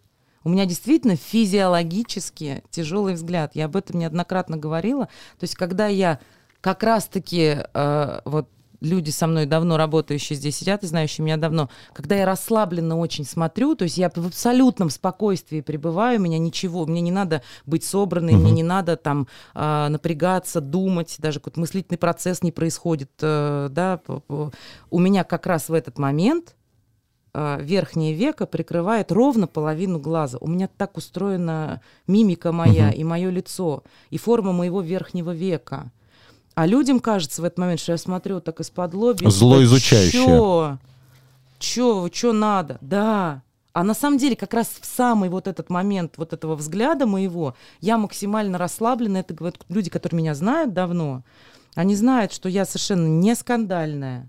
У 0.43 0.49
меня 0.49 0.65
действительно 0.65 1.17
физиологически 1.17 2.63
тяжелый 2.71 3.13
взгляд. 3.13 3.51
Я 3.53 3.65
об 3.65 3.75
этом 3.75 3.99
неоднократно 3.99 4.57
говорила. 4.57 5.05
То 5.05 5.43
есть, 5.43 5.53
когда 5.53 5.85
я 5.85 6.19
как 6.61 6.81
раз-таки 6.81 7.57
э, 7.71 8.21
вот 8.25 8.49
люди 8.81 9.09
со 9.09 9.27
мной 9.27 9.45
давно 9.45 9.77
работающие 9.77 10.37
здесь 10.37 10.57
сидят 10.57 10.83
и 10.83 10.87
знающие 10.87 11.23
меня 11.23 11.37
давно, 11.37 11.69
когда 11.93 12.15
я 12.15 12.25
расслабленно 12.25 12.97
очень 12.97 13.25
смотрю, 13.25 13.75
то 13.75 13.83
есть 13.83 13.97
я 13.97 14.09
в 14.09 14.27
абсолютном 14.27 14.89
спокойствии 14.89 15.61
пребываю, 15.61 16.19
меня 16.19 16.37
ничего, 16.37 16.85
мне 16.85 17.01
не 17.01 17.11
надо 17.11 17.41
быть 17.65 17.83
собранной, 17.83 18.33
угу. 18.33 18.43
мне 18.43 18.51
не 18.51 18.63
надо 18.63 18.95
там 18.95 19.27
э, 19.55 19.87
напрягаться, 19.89 20.61
думать, 20.61 21.15
даже 21.19 21.39
какой-то 21.39 21.59
мыслительный 21.59 21.97
процесс 21.97 22.43
не 22.43 22.51
происходит, 22.51 23.11
э, 23.21 23.69
да, 23.71 23.99
у 24.89 24.99
меня 24.99 25.23
как 25.23 25.45
раз 25.45 25.69
в 25.69 25.73
этот 25.73 25.97
момент 25.97 26.55
э, 27.33 27.57
верхнее 27.61 28.13
веко 28.13 28.45
прикрывает 28.45 29.11
ровно 29.11 29.47
половину 29.47 29.99
глаза. 29.99 30.37
У 30.39 30.47
меня 30.47 30.67
так 30.67 30.97
устроена 30.97 31.81
мимика 32.05 32.51
моя 32.51 32.89
угу. 32.89 32.95
и 32.95 33.03
мое 33.03 33.29
лицо, 33.29 33.83
и 34.09 34.17
форма 34.17 34.51
моего 34.51 34.81
верхнего 34.81 35.31
века. 35.31 35.91
А 36.57 36.65
людям 36.65 36.99
кажется 36.99 37.43
в 37.43 37.45
этот 37.45 37.59
момент, 37.59 37.79
что 37.79 37.91
я 37.91 37.99
смотрю 37.99 38.41
так 38.41 38.59
из-под 38.61 38.95
лоби. 38.95 39.29
Зло 39.29 39.63
изучающее. 39.63 40.25
Чё? 40.25 40.79
Чё? 41.59 42.09
Чё 42.09 42.33
надо? 42.33 42.79
Да. 42.81 43.43
А 43.73 43.83
на 43.83 43.93
самом 43.93 44.17
деле 44.17 44.35
как 44.35 44.55
раз 44.55 44.67
в 44.81 44.83
самый 44.83 45.29
вот 45.29 45.45
этот 45.47 45.69
момент 45.69 46.15
вот 46.17 46.33
этого 46.33 46.55
взгляда 46.55 47.05
моего 47.05 47.53
я 47.79 47.99
максимально 47.99 48.57
расслаблена. 48.57 49.19
Это 49.19 49.35
говорят 49.35 49.63
люди, 49.69 49.91
которые 49.91 50.17
меня 50.17 50.33
знают 50.33 50.73
давно. 50.73 51.21
Они 51.75 51.95
знают, 51.95 52.33
что 52.33 52.49
я 52.49 52.65
совершенно 52.65 53.05
не 53.05 53.35
скандальная, 53.35 54.27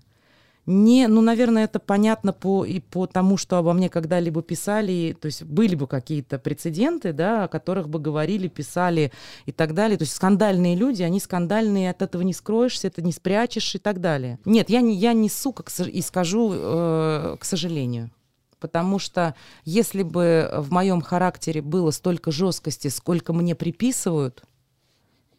не, 0.69 1.07
ну, 1.07 1.21
наверное, 1.21 1.63
это 1.63 1.79
понятно 1.79 2.31
по, 2.31 2.63
и 2.63 2.79
по 2.79 3.07
тому, 3.07 3.37
что 3.37 3.57
обо 3.57 3.73
мне 3.73 3.89
когда-либо 3.89 4.43
писали, 4.43 5.17
то 5.19 5.25
есть 5.25 5.41
были 5.41 5.73
бы 5.73 5.87
какие-то 5.87 6.37
прецеденты, 6.37 7.11
да, 7.11 7.45
о 7.45 7.47
которых 7.47 7.89
бы 7.89 7.97
говорили, 7.97 8.47
писали 8.47 9.11
и 9.47 9.51
так 9.51 9.73
далее. 9.73 9.97
То 9.97 10.03
есть 10.03 10.13
скандальные 10.13 10.75
люди, 10.75 11.01
они 11.01 11.19
скандальные, 11.19 11.89
от 11.89 12.03
этого 12.03 12.21
не 12.21 12.33
скроешься, 12.33 12.85
это 12.85 13.01
не 13.01 13.11
спрячешь 13.11 13.73
и 13.73 13.79
так 13.79 13.99
далее. 13.99 14.37
Нет, 14.45 14.69
я 14.69 14.81
не, 14.81 14.95
я 14.95 15.13
не 15.13 15.27
сука, 15.27 15.63
и 15.83 16.01
скажу, 16.03 16.51
э, 16.53 17.37
к 17.39 17.45
сожалению. 17.45 18.11
Потому 18.59 18.99
что 18.99 19.33
если 19.65 20.03
бы 20.03 20.51
в 20.55 20.71
моем 20.71 21.01
характере 21.01 21.63
было 21.63 21.89
столько 21.89 22.29
жесткости, 22.29 22.89
сколько 22.89 23.33
мне 23.33 23.55
приписывают, 23.55 24.43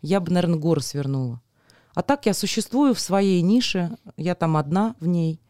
я 0.02 0.18
бы, 0.18 0.32
наверное, 0.32 0.58
горы 0.58 0.80
свернула. 0.80 1.40
А 1.94 2.02
так 2.02 2.26
я 2.26 2.34
существую 2.34 2.94
в 2.94 3.00
своей 3.00 3.42
нише, 3.42 3.96
я 4.16 4.34
там 4.34 4.56
одна 4.56 4.94
в 5.00 5.06
ней. 5.06 5.40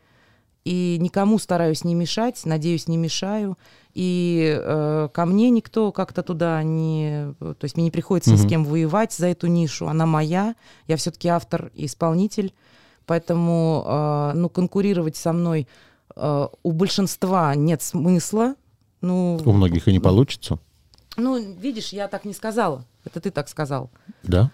И 0.65 0.99
никому 1.01 1.39
стараюсь 1.39 1.85
не 1.85 1.95
мешать, 1.95 2.43
надеюсь, 2.45 2.87
не 2.87 2.97
мешаю. 2.97 3.57
И 3.95 4.57
э, 4.63 5.09
ко 5.13 5.25
мне 5.25 5.51
никто 5.51 5.91
как-то 5.91 6.23
туда 6.23 6.63
не... 6.63 7.35
То 7.41 7.63
есть 7.63 7.77
мне 7.77 7.85
не 7.85 7.91
приходится 7.91 8.35
mm-hmm. 8.35 8.47
с 8.47 8.49
кем 8.49 8.65
воевать 8.65 9.13
за 9.13 9.29
эту 9.29 9.47
нишу. 9.47 9.89
Она 9.89 10.05
моя. 10.07 10.55
Я 10.87 10.97
все-таки 10.97 11.29
автор 11.29 11.71
и 11.75 11.87
исполнитель. 11.87 12.55
Поэтому 13.07 13.85
э, 13.87 14.33
ну, 14.35 14.49
конкурировать 14.51 15.17
со 15.17 15.33
мной 15.33 15.67
э, 16.15 16.49
у 16.63 16.73
большинства 16.73 17.55
нет 17.55 17.83
смысла. 17.83 18.55
Ну, 19.01 19.41
у 19.43 19.53
многих 19.53 19.89
и 19.89 19.93
не 19.93 19.99
получится. 19.99 20.59
Ну, 21.17 21.39
видишь, 21.55 21.93
я 21.93 22.07
так 22.07 22.25
не 22.25 22.35
сказала. 22.35 22.85
Это 23.05 23.21
ты 23.21 23.31
так 23.31 23.49
сказал. 23.49 23.91
Да? 24.23 24.51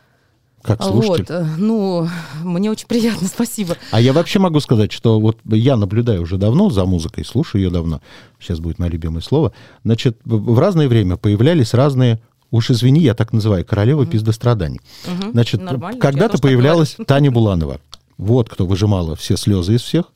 Как 0.67 0.83
слушатель? 0.83 1.27
Вот, 1.29 1.31
э, 1.31 1.47
ну, 1.59 2.09
мне 2.43 2.71
очень 2.71 2.87
приятно, 2.87 3.29
спасибо. 3.33 3.77
А 3.91 4.01
я 4.01 4.13
вообще 4.13 4.39
могу 4.39 4.61
сказать, 4.61 4.93
что 4.93 5.21
вот 5.21 5.39
я 5.45 5.77
наблюдаю 5.77 6.23
уже 6.23 6.37
давно 6.37 6.71
за 6.71 6.85
музыкой, 6.85 7.25
слушаю 7.25 7.63
ее 7.63 7.71
давно. 7.71 8.01
Сейчас 8.41 8.61
будет 8.61 8.79
мое 8.79 8.91
любимое 8.91 9.23
слово. 9.23 9.53
Значит, 9.85 10.19
в 10.25 10.59
разное 10.59 10.89
время 10.89 11.17
появлялись 11.17 11.75
разные 11.75 12.21
Уж 12.53 12.71
извини, 12.71 13.01
я 13.01 13.15
так 13.15 13.33
называю, 13.33 13.65
королева 13.65 14.03
mm-hmm. 14.03 14.11
пиздостраданий. 14.11 14.81
Mm-hmm. 15.05 15.33
Значит, 15.33 15.63
Нормально, 15.63 16.01
когда-то 16.01 16.39
появлялась 16.39 16.97
Таня 17.05 17.33
Буланова. 17.33 17.81
Вот 18.19 18.49
кто 18.49 18.67
выжимала 18.67 19.17
все 19.17 19.37
слезы 19.37 19.75
из 19.75 19.83
всех. 19.83 20.07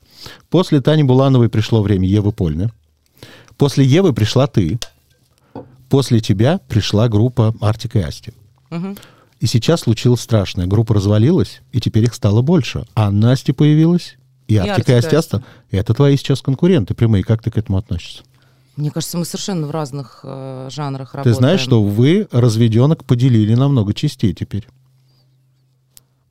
После 0.49 0.81
Тани 0.81 1.03
Булановой 1.03 1.49
пришло 1.49 1.81
время 1.81 2.07
Евы 2.07 2.31
Польны. 2.31 2.71
После 3.57 3.85
Евы 3.85 4.13
пришла 4.13 4.47
ты. 4.47 4.79
После 5.89 6.19
тебя 6.19 6.59
пришла 6.67 7.09
группа 7.09 7.53
Артик 7.59 7.95
и 7.97 7.99
Асти. 7.99 8.33
Угу. 8.71 8.95
И 9.41 9.47
сейчас 9.47 9.81
случилось 9.81 10.21
страшное. 10.21 10.67
Группа 10.67 10.93
развалилась, 10.93 11.61
и 11.71 11.81
теперь 11.81 12.03
их 12.03 12.13
стало 12.13 12.43
больше. 12.43 12.85
А 12.93 13.09
Настя 13.09 13.55
появилась, 13.55 14.17
и, 14.47 14.55
Артика 14.55 14.91
и 14.91 14.95
Астяста. 14.95 15.43
Это 15.71 15.95
твои 15.95 16.15
сейчас 16.15 16.43
конкуренты 16.43 16.93
прямые. 16.93 17.23
Как 17.23 17.41
ты 17.41 17.49
к 17.49 17.57
этому 17.57 17.79
относишься? 17.79 18.21
Мне 18.75 18.91
кажется, 18.91 19.17
мы 19.17 19.25
совершенно 19.25 19.65
в 19.65 19.71
разных 19.71 20.19
э, 20.23 20.69
жанрах 20.71 21.15
работаем. 21.15 21.35
Ты 21.35 21.39
знаешь, 21.39 21.59
что 21.59 21.81
вы 21.81 22.27
разведенок 22.31 23.03
поделили 23.03 23.55
на 23.55 23.67
много 23.67 23.95
частей 23.95 24.35
теперь? 24.35 24.67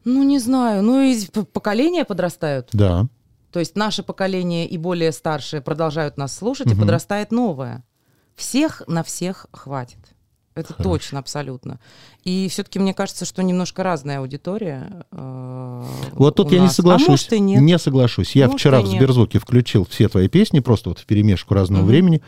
Ну, 0.05 0.23
не 0.23 0.39
знаю. 0.39 0.85
Ну, 0.85 1.03
и 1.03 1.19
поколения 1.53 2.05
подрастают. 2.05 2.69
Да. 2.73 3.09
То 3.51 3.59
есть 3.59 3.75
наше 3.75 4.05
поколение 4.05 4.69
и 4.69 4.79
более 4.79 5.11
старшие 5.11 5.61
продолжают 5.61 6.17
нас 6.17 6.33
слушать, 6.33 6.69
угу. 6.69 6.77
и 6.77 6.79
подрастает 6.79 7.33
новое. 7.33 7.83
Всех 8.37 8.85
на 8.87 9.03
всех 9.03 9.47
хватит. 9.51 9.99
Это 10.55 10.73
Хорошо. 10.73 10.91
точно, 10.91 11.19
абсолютно. 11.21 11.79
И 12.25 12.49
все-таки 12.49 12.79
мне 12.81 12.93
кажется, 12.93 13.25
что 13.25 13.43
немножко 13.43 13.85
разная 13.85 14.19
аудитория. 14.19 15.07
Э, 15.13 15.85
вот 16.13 16.35
тут 16.35 16.51
я 16.51 16.61
нас. 16.61 16.71
не 16.71 16.75
соглашусь. 16.75 17.07
А 17.07 17.11
может, 17.13 17.33
и 17.33 17.41
нет. 17.41 17.63
Не 17.63 17.79
соглашусь. 17.79 18.35
Я 18.35 18.47
может, 18.47 18.61
вчера 18.61 18.81
в 18.81 18.87
Сберзвуке 18.87 19.39
включил 19.39 19.87
все 19.89 20.09
твои 20.09 20.29
песни, 20.29 20.59
просто 20.59 20.89
вот 20.89 20.99
в 20.99 21.07
перемешку 21.07 21.55
разного 21.55 21.83
угу. 21.83 21.91
времени. 21.91 22.21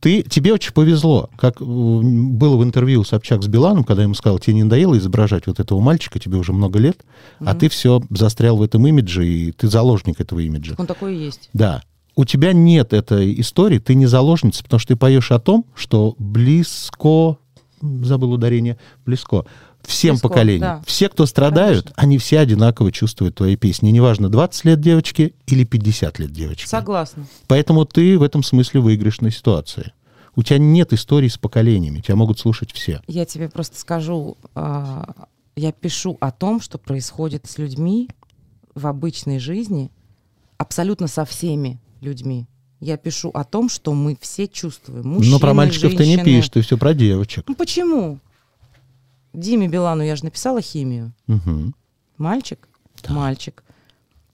Ты, 0.00 0.22
тебе 0.22 0.54
очень 0.54 0.72
повезло, 0.72 1.28
как 1.36 1.60
было 1.60 2.56
в 2.56 2.62
интервью 2.62 3.02
Собчак 3.02 3.42
с 3.42 3.48
Биланом, 3.48 3.82
когда 3.82 4.04
ему 4.04 4.14
сказал, 4.14 4.38
тебе 4.38 4.54
не 4.54 4.62
надоело 4.62 4.96
изображать 4.96 5.48
вот 5.48 5.58
этого 5.58 5.80
мальчика, 5.80 6.20
тебе 6.20 6.38
уже 6.38 6.52
много 6.52 6.78
лет, 6.78 7.04
угу. 7.40 7.50
а 7.50 7.54
ты 7.54 7.68
все 7.68 8.00
застрял 8.08 8.56
в 8.56 8.62
этом 8.62 8.86
имидже, 8.86 9.26
и 9.26 9.52
ты 9.52 9.68
заложник 9.68 10.20
этого 10.20 10.38
имиджа. 10.38 10.74
Он 10.78 10.86
такой 10.86 11.16
и 11.16 11.24
есть. 11.24 11.50
Да 11.52 11.82
у 12.18 12.24
тебя 12.24 12.52
нет 12.52 12.92
этой 12.92 13.40
истории, 13.40 13.78
ты 13.78 13.94
не 13.94 14.06
заложница, 14.06 14.64
потому 14.64 14.80
что 14.80 14.94
ты 14.94 14.96
поешь 14.96 15.30
о 15.30 15.38
том, 15.38 15.64
что 15.76 16.16
близко 16.18 17.36
забыл 17.80 18.32
ударение, 18.32 18.78
близко, 19.04 19.44
всем 19.82 20.14
близко, 20.14 20.28
поколениям. 20.28 20.60
Да. 20.60 20.82
Все, 20.86 21.08
кто 21.08 21.26
страдают, 21.26 21.84
Конечно. 21.84 22.02
они 22.02 22.18
все 22.18 22.40
одинаково 22.40 22.92
чувствуют 22.92 23.36
твои 23.36 23.56
песни. 23.56 23.90
Неважно, 23.90 24.28
20 24.28 24.64
лет 24.64 24.80
девочки 24.80 25.34
или 25.46 25.64
50 25.64 26.18
лет 26.18 26.32
девочки. 26.32 26.68
Согласна. 26.68 27.26
Поэтому 27.46 27.84
ты 27.84 28.18
в 28.18 28.22
этом 28.22 28.42
смысле 28.42 28.80
выигрышной 28.80 29.30
ситуации. 29.30 29.92
У 30.36 30.42
тебя 30.42 30.58
нет 30.58 30.92
истории 30.92 31.28
с 31.28 31.36
поколениями, 31.36 32.00
тебя 32.00 32.14
могут 32.16 32.38
слушать 32.38 32.70
все. 32.72 33.02
Я 33.08 33.24
тебе 33.24 33.48
просто 33.48 33.78
скажу, 33.78 34.36
э, 34.54 35.04
я 35.56 35.72
пишу 35.72 36.16
о 36.20 36.30
том, 36.30 36.60
что 36.60 36.78
происходит 36.78 37.46
с 37.46 37.58
людьми 37.58 38.08
в 38.76 38.86
обычной 38.86 39.40
жизни, 39.40 39.90
абсолютно 40.56 41.08
со 41.08 41.24
всеми 41.24 41.80
людьми. 42.00 42.46
Я 42.80 42.96
пишу 42.96 43.30
о 43.34 43.44
том, 43.44 43.68
что 43.68 43.92
мы 43.92 44.16
все 44.20 44.46
чувствуем. 44.46 45.08
Мужчины, 45.08 45.32
Но 45.32 45.40
про 45.40 45.52
мальчиков 45.52 45.92
женщины. 45.92 46.16
ты 46.16 46.18
не 46.18 46.24
пишешь, 46.24 46.50
ты 46.50 46.60
все 46.60 46.78
про 46.78 46.94
девочек. 46.94 47.44
Ну 47.48 47.54
почему? 47.54 48.18
Диме 49.32 49.68
Билану 49.68 50.02
я 50.02 50.14
же 50.16 50.24
написала 50.24 50.60
химию. 50.60 51.12
Угу. 51.26 51.72
Мальчик? 52.18 52.68
Да. 53.02 53.12
Мальчик. 53.14 53.64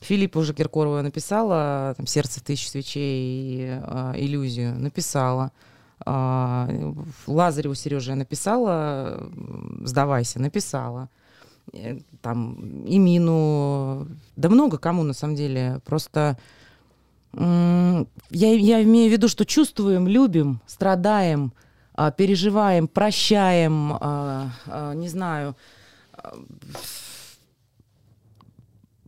Филиппу 0.00 0.40
уже 0.40 0.52
Киркорову 0.52 0.96
я 0.96 1.02
написала 1.02 1.94
там, 1.96 2.06
«Сердце 2.06 2.44
тысяч 2.44 2.68
свечей» 2.68 3.00
и 3.02 3.78
а, 3.82 4.12
«Иллюзию». 4.16 4.78
Написала. 4.78 5.50
А, 6.04 6.68
Лазареву 7.26 7.74
Сереже 7.74 8.10
я 8.10 8.16
написала 8.16 9.26
«Сдавайся». 9.84 10.40
Написала. 10.40 11.08
Э, 11.72 11.98
там, 12.20 12.84
и 12.84 12.98
Мину. 12.98 14.06
Да 14.36 14.50
много 14.50 14.76
кому, 14.76 15.02
на 15.02 15.14
самом 15.14 15.36
деле. 15.36 15.80
Просто 15.86 16.36
я, 17.36 18.52
я 18.52 18.82
имею 18.82 19.10
в 19.10 19.12
виду, 19.12 19.28
что 19.28 19.44
чувствуем, 19.44 20.08
любим, 20.08 20.60
страдаем, 20.66 21.52
а, 21.94 22.10
переживаем, 22.10 22.88
прощаем, 22.88 23.92
а, 23.94 24.50
а, 24.66 24.94
не 24.94 25.08
знаю, 25.08 25.56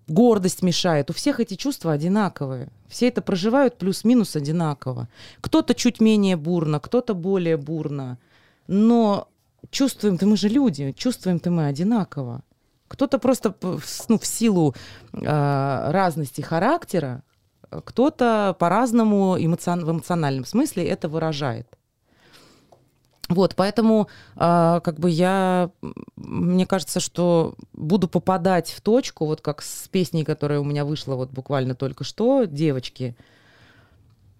гордость 0.06 0.62
мешает. 0.62 1.10
У 1.10 1.12
всех 1.12 1.40
эти 1.40 1.54
чувства 1.54 1.92
одинаковые. 1.92 2.68
Все 2.88 3.08
это 3.08 3.22
проживают 3.22 3.78
плюс-минус 3.78 4.36
одинаково. 4.36 5.08
Кто-то 5.40 5.74
чуть 5.74 6.00
менее 6.00 6.36
бурно, 6.36 6.78
кто-то 6.80 7.14
более 7.14 7.56
бурно. 7.56 8.18
Но 8.68 9.28
чувствуем-то 9.70 10.26
мы 10.26 10.36
же 10.36 10.48
люди, 10.48 10.92
чувствуем-то 10.92 11.50
мы 11.50 11.66
одинаково. 11.66 12.42
Кто-то 12.88 13.18
просто 13.18 13.54
ну, 14.08 14.18
в 14.18 14.26
силу 14.26 14.74
э, 15.12 15.90
разности 15.90 16.40
характера 16.40 17.22
Кто-то 17.84 18.56
по-разному 18.58 19.36
эмоцион- 19.38 19.84
в 19.84 19.90
эмоциональном 19.90 20.44
смысле 20.44 20.84
это 20.86 21.08
выражает. 21.08 21.66
Вот, 23.28 23.56
поэтому 23.56 24.08
а, 24.36 24.78
как 24.80 25.00
бы 25.00 25.10
я, 25.10 25.70
мне 26.14 26.64
кажется, 26.64 27.00
что 27.00 27.54
буду 27.72 28.06
попадать 28.06 28.70
в 28.70 28.80
точку, 28.80 29.26
вот 29.26 29.40
как 29.40 29.62
с 29.62 29.88
песней, 29.88 30.22
которая 30.24 30.60
у 30.60 30.64
меня 30.64 30.84
вышла 30.84 31.16
вот 31.16 31.30
буквально 31.30 31.74
только 31.74 32.04
что, 32.04 32.44
девочки. 32.44 33.16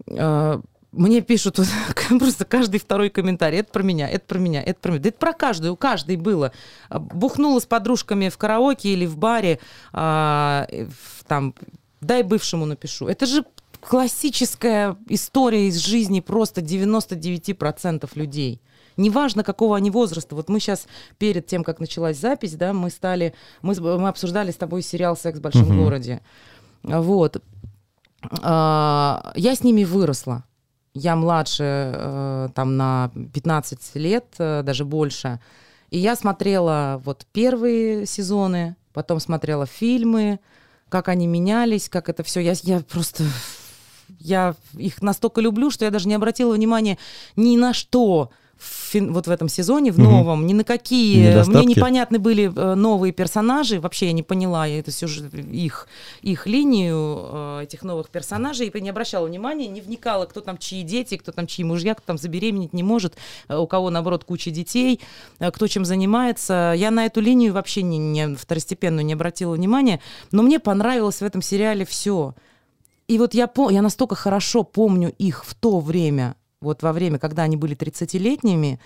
А, 0.09 0.61
мне 0.93 1.21
пишут 1.21 1.59
вот 1.59 1.67
просто 2.21 2.45
каждый 2.45 2.79
второй 2.79 3.11
комментарий. 3.11 3.59
Это 3.59 3.73
про 3.73 3.83
меня, 3.83 4.09
это 4.09 4.25
про 4.25 4.39
меня, 4.39 4.63
это 4.63 4.79
про 4.81 4.93
меня. 4.93 5.03
Да 5.03 5.09
это 5.09 5.19
про 5.19 5.33
каждую, 5.33 5.73
у 5.73 5.77
каждой 5.77 6.17
было. 6.17 6.53
Бухнула 6.89 7.59
с 7.59 7.67
подружками 7.67 8.29
в 8.29 8.39
караоке 8.39 8.91
или 8.91 9.05
в 9.05 9.17
баре, 9.19 9.59
э, 9.93 9.97
в- 9.97 11.25
там, 11.27 11.55
дай 12.07 12.23
бывшему 12.23 12.67
напишу. 12.67 13.09
Это 13.09 13.27
же 13.27 13.45
классическая 13.81 14.97
история 15.09 15.69
из 15.69 15.77
жизни 15.77 16.21
просто 16.21 16.61
99% 16.61 18.09
людей. 18.15 18.61
Неважно, 18.97 19.45
какого 19.45 19.77
они 19.77 19.91
возраста. 19.91 20.35
Вот 20.35 20.49
мы 20.49 20.59
сейчас, 20.59 20.87
перед 21.19 21.47
тем, 21.47 21.63
как 21.65 21.81
началась 21.81 22.19
запись, 22.19 22.55
да, 22.55 22.73
мы 22.73 22.91
стали, 22.91 23.35
мы, 23.61 23.75
мы 23.75 24.09
обсуждали 24.09 24.51
с 24.51 24.57
тобой 24.57 24.83
сериал 24.83 25.17
«Секс 25.17 25.39
в 25.39 25.43
большом 25.43 25.65
Мгм. 25.69 25.83
городе». 25.83 26.21
Вот. 26.83 27.43
А, 28.43 29.33
Я 29.37 29.55
с 29.55 29.63
ними 29.63 29.85
выросла. 29.85 30.45
Я 30.95 31.15
младше 31.15 31.63
э, 31.95 32.49
там 32.55 32.79
на 32.79 33.11
15 33.35 33.97
лет, 33.97 34.25
э, 34.39 34.63
даже 34.63 34.87
больше. 34.87 35.41
И 35.91 35.99
я 35.99 36.17
смотрела 36.17 37.03
вот 37.05 37.27
первые 37.33 38.07
сезоны, 38.07 38.77
потом 38.95 39.21
смотрела 39.21 39.67
фильмы, 39.67 40.41
как 40.89 41.09
они 41.09 41.27
менялись, 41.27 41.89
как 41.89 42.09
это 42.09 42.23
все. 42.23 42.41
Я, 42.41 42.55
я 42.63 42.81
просто... 42.81 43.25
Я 44.21 44.55
их 44.75 45.03
настолько 45.03 45.41
люблю, 45.41 45.71
что 45.71 45.85
я 45.85 45.91
даже 45.91 46.09
не 46.09 46.15
обратила 46.15 46.55
внимания 46.55 46.97
ни 47.35 47.57
на 47.57 47.73
что 47.75 48.31
фин- 48.59 49.13
вот 49.13 49.27
в 49.27 49.31
этом 49.31 49.49
сезоне, 49.49 49.93
в 49.93 49.99
новом, 49.99 50.47
ни 50.47 50.55
на 50.55 50.65
какие. 50.65 51.29
Недостатки? 51.29 51.57
Мне 51.57 51.75
непонятны 51.75 52.19
были 52.19 52.53
э, 52.55 52.75
новые 52.75 53.13
персонажи. 53.13 53.81
Вообще 53.81 54.07
я 54.07 54.13
не 54.13 54.23
поняла 54.23 54.67
я 54.67 54.79
это 54.79 54.91
сюжет, 54.91 55.33
их, 55.35 55.89
их 56.23 56.47
линию 56.47 57.21
э, 57.23 57.61
этих 57.65 57.83
новых 57.83 58.11
персонажей. 58.11 58.69
И 58.69 58.81
не 58.81 58.91
обращала 58.91 59.27
внимания, 59.27 59.67
не 59.69 59.81
вникала, 59.81 60.27
кто 60.27 60.41
там 60.41 60.59
чьи 60.59 60.83
дети, 60.83 61.17
кто 61.17 61.33
там 61.33 61.47
чьи 61.47 61.65
мужья, 61.65 61.95
кто 61.95 62.05
там 62.07 62.19
забеременеть 62.19 62.73
не 62.73 62.83
может, 62.83 63.15
э, 63.49 63.57
у 63.57 63.67
кого, 63.67 63.91
наоборот, 63.91 64.25
куча 64.25 64.51
детей, 64.51 65.01
кто 65.39 65.67
чем 65.67 65.85
занимается. 65.85 66.75
Я 66.77 66.91
на 66.91 67.07
эту 67.07 67.21
линию 67.21 67.53
вообще 67.53 67.83
не, 67.83 67.99
не 67.99 68.35
второстепенную 68.35 69.05
не 69.05 69.13
обратила 69.13 69.55
внимания. 69.55 70.01
Но 70.33 70.43
мне 70.43 70.59
понравилось 70.61 71.17
в 71.17 71.23
этом 71.23 71.43
сериале 71.43 71.85
все. 71.85 72.35
И 73.09 73.19
вот 73.19 73.35
я, 73.35 73.49
я 73.71 73.83
настолько 73.83 74.15
хорошо 74.15 74.65
помню 74.65 75.13
их 75.17 75.45
в 75.45 75.55
то 75.55 75.79
время, 75.79 76.35
вот 76.61 76.83
во 76.83 76.93
время, 76.93 77.19
когда 77.19 77.43
они 77.43 77.57
были 77.57 77.77
30-летними, 77.77 78.81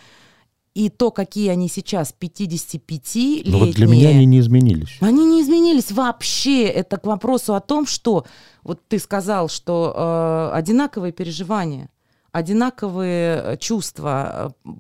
и 0.75 0.89
то, 0.89 1.11
какие 1.11 1.49
они 1.49 1.69
сейчас 1.69 2.15
55-летние. 2.19 3.51
Но 3.51 3.59
вот 3.59 3.71
для 3.75 3.87
меня 3.87 4.11
они 4.11 4.25
не 4.25 4.39
изменились. 4.39 4.99
Они 5.01 5.25
не 5.27 5.43
изменились 5.43 5.91
вообще. 5.91 6.65
Это 6.67 6.97
к 6.97 7.07
вопросу 7.07 7.55
о 7.55 7.61
том, 7.61 7.87
что 7.87 8.25
вот 8.63 8.81
ты 8.87 8.99
сказал, 8.99 9.49
что 9.49 10.51
э, 10.53 10.57
одинаковые 10.57 11.13
переживания, 11.13 11.91
одинаковые 12.31 13.43
э, 13.43 13.57
чувства, 13.57 14.55
э, 14.65 14.71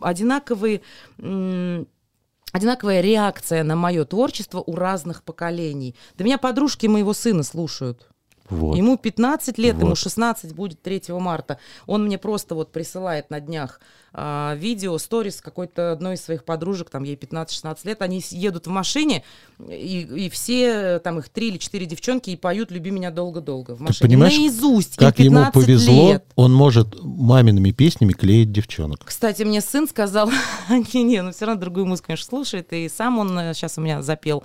одинаковые, 0.00 0.82
одинаковая 1.18 3.00
реакция 3.00 3.64
на 3.64 3.74
мое 3.74 4.04
творчество 4.04 4.62
у 4.64 4.76
разных 4.76 5.24
поколений. 5.24 5.96
Да 6.16 6.24
меня 6.24 6.38
подружки 6.38 6.86
моего 6.86 7.12
сына 7.12 7.42
слушают. 7.42 8.08
Вот. 8.50 8.76
Ему 8.76 8.96
15 8.96 9.58
лет, 9.58 9.76
ему 9.76 9.90
Вот. 9.90 9.98
16 9.98 10.54
будет 10.54 10.82
3 10.82 11.02
марта. 11.10 11.58
Он 11.86 12.04
мне 12.04 12.18
просто 12.18 12.54
вот 12.54 12.72
присылает 12.72 13.30
на 13.30 13.40
днях 13.40 13.80
а, 14.12 14.54
видео, 14.56 14.96
сторис 14.98 15.40
какой-то 15.40 15.92
одной 15.92 16.14
из 16.14 16.22
своих 16.22 16.44
подружек, 16.44 16.90
там 16.90 17.04
ей 17.04 17.16
15-16 17.16 17.78
лет, 17.84 18.02
они 18.02 18.22
едут 18.30 18.66
в 18.66 18.70
машине, 18.70 19.22
и, 19.68 20.00
и 20.00 20.30
все, 20.30 20.98
там 20.98 21.18
их 21.18 21.28
три 21.28 21.48
или 21.48 21.58
четыре 21.58 21.86
девчонки, 21.86 22.30
и 22.30 22.36
поют 22.36 22.70
«Люби 22.70 22.90
меня 22.90 23.10
долго-долго» 23.10 23.76
в 23.76 23.80
машине. 23.80 24.08
понимаешь, 24.08 24.36
Наизусть, 24.36 24.96
Как 24.96 25.18
ему 25.18 25.36
15 25.36 25.54
повезло, 25.54 26.12
лет. 26.12 26.24
он 26.34 26.52
может 26.52 27.02
мамиными 27.02 27.70
песнями 27.70 28.12
клеить 28.12 28.52
девчонок. 28.52 29.00
Кстати, 29.04 29.42
мне 29.42 29.60
сын 29.60 29.88
сказал, 29.88 30.30
не-не, 30.94 31.22
но 31.22 31.32
все 31.32 31.46
равно 31.46 31.60
другую 31.60 31.86
музыку, 31.86 32.08
конечно, 32.08 32.26
слушает, 32.26 32.72
и 32.72 32.88
сам 32.88 33.18
он 33.18 33.28
сейчас 33.54 33.78
у 33.78 33.80
меня 33.80 34.02
запел. 34.02 34.44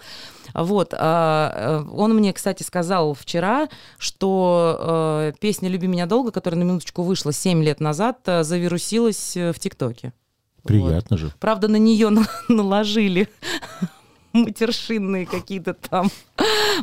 Вот, 0.53 0.93
а, 0.97 1.83
э, 1.83 1.89
он 1.91 2.15
мне, 2.15 2.31
кстати, 2.31 2.63
сказал 2.63 3.13
вчера, 3.13 3.67
что 3.97 4.77
э, 4.79 5.33
песня 5.39 5.69
«Люби 5.69 5.87
меня 5.87 6.05
долго», 6.05 6.31
которая 6.31 6.59
на 6.59 6.63
минуточку 6.63 7.03
вышла 7.03 7.33
7 7.33 7.63
лет 7.63 7.79
назад, 7.79 8.19
э, 8.25 8.43
завирусилась 8.43 9.35
э, 9.35 9.51
в 9.55 9.59
ТикТоке. 9.59 10.13
Вот. 10.63 10.67
Приятно 10.67 11.17
же. 11.17 11.31
Правда, 11.39 11.67
на 11.67 11.77
нее 11.77 12.09
наложили 12.49 13.29
матершинные 14.35 15.25
какие-то 15.25 15.73
там, 15.73 16.09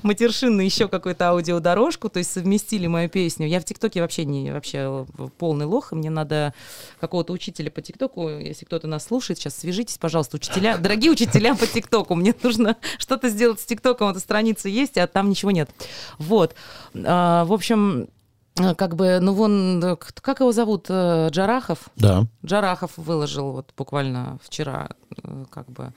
матершинные 0.02 0.66
еще 0.66 0.88
какую-то 0.88 1.28
аудиодорожку, 1.28 2.08
то 2.08 2.18
есть 2.18 2.32
совместили 2.32 2.86
мою 2.86 3.08
песню. 3.08 3.46
Я 3.46 3.60
в 3.60 3.64
ТикТоке 3.64 4.00
вообще 4.00 4.24
не 4.24 4.50
вообще 4.50 5.06
полный 5.38 5.66
лох, 5.66 5.92
и 5.92 5.96
мне 5.96 6.10
надо 6.10 6.54
какого-то 7.00 7.32
учителя 7.32 7.70
по 7.70 7.82
ТикТоку, 7.82 8.28
если 8.28 8.64
кто-то 8.64 8.86
нас 8.88 9.04
слушает, 9.04 9.38
сейчас 9.38 9.56
свяжитесь, 9.56 9.98
пожалуйста, 9.98 10.36
учителя, 10.36 10.78
дорогие 10.78 11.12
учителя 11.12 11.54
по 11.54 11.66
ТикТоку, 11.66 12.14
мне 12.14 12.34
нужно 12.42 12.76
что-то 12.98 13.28
сделать 13.28 13.60
с 13.60 13.64
ТикТоком, 13.64 14.08
эта 14.08 14.20
страница 14.20 14.68
есть, 14.68 14.96
а 14.96 15.06
там 15.06 15.28
ничего 15.28 15.50
нет. 15.50 15.70
Вот. 16.18 16.54
А, 16.94 17.44
В 17.44 17.52
общем, 17.52 18.08
как 18.54 18.96
бы, 18.96 19.18
ну 19.20 19.32
вон, 19.32 19.82
э, 19.82 19.96
как 19.96 20.40
его 20.40 20.52
зовут, 20.52 20.86
Э, 20.88 21.28
Джарахов? 21.30 21.88
Да. 21.96 22.26
Джарахов 22.44 22.92
выложил 22.96 23.52
вот 23.52 23.70
буквально 23.76 24.38
вчера, 24.42 24.90
э, 25.22 25.44
как 25.50 25.70
бы. 25.70 25.92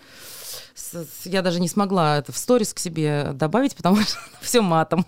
я 1.25 1.41
даже 1.41 1.59
не 1.59 1.67
смогла 1.67 2.17
это 2.17 2.31
в 2.31 2.37
сторис 2.37 2.73
к 2.73 2.79
себе 2.79 3.31
добавить, 3.33 3.75
потому 3.75 3.97
что 4.01 4.17
все 4.41 4.61
матом. 4.61 5.05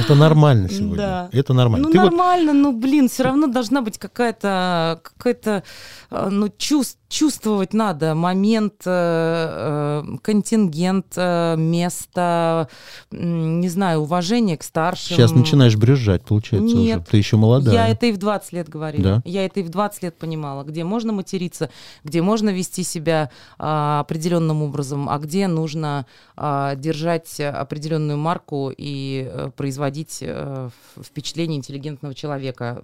Это 0.00 0.16
нормально 0.16 0.68
сегодня. 0.68 0.96
Да. 0.96 1.28
Это 1.30 1.52
нормально. 1.52 1.86
Ну 1.86 1.92
Ты 1.92 2.00
вот 2.00 2.06
нормально, 2.10 2.52
ну 2.52 2.72
блин, 2.72 3.08
все 3.08 3.22
равно 3.22 3.46
должна 3.46 3.82
быть 3.82 3.98
какая-то, 3.98 5.00
какая-то, 5.04 5.62
э, 6.10 6.28
ну 6.30 6.46
чувс- 6.48 6.96
чувствовать 7.14 7.72
надо 7.72 8.16
момент, 8.16 8.82
э, 8.84 10.02
э, 10.04 10.16
контингент, 10.20 11.12
э, 11.16 11.54
место, 11.56 12.68
не 13.12 13.68
знаю, 13.68 14.00
уважение 14.00 14.56
к 14.56 14.64
старшим. 14.64 15.16
сейчас 15.16 15.30
начинаешь 15.30 15.76
брюзжать, 15.76 16.24
получается, 16.24 16.76
Нет. 16.76 16.98
уже. 16.98 17.06
Ты 17.10 17.16
еще 17.16 17.36
молодая. 17.36 17.74
Я 17.74 17.88
это 17.88 18.06
и 18.06 18.12
в 18.12 18.18
20 18.18 18.52
лет 18.52 18.68
говорила. 18.68 19.04
Да? 19.04 19.22
Я 19.24 19.46
это 19.46 19.60
и 19.60 19.62
в 19.62 19.68
20 19.68 20.02
лет 20.02 20.18
понимала, 20.18 20.64
где 20.64 20.82
можно 20.82 21.12
материться, 21.12 21.70
где 22.02 22.20
можно 22.20 22.50
вести 22.50 22.82
себя 22.82 23.30
а, 23.58 24.00
определенным 24.00 24.62
образом, 24.62 25.08
а 25.08 25.18
где 25.18 25.46
нужно 25.46 26.06
а, 26.36 26.74
держать 26.74 27.38
определенную 27.38 28.18
марку 28.18 28.72
и 28.76 29.28
э, 29.30 29.50
производить 29.56 30.20
в- 30.20 30.72
впечатление 31.00 31.58
интеллигентного 31.58 32.14
человека, 32.14 32.82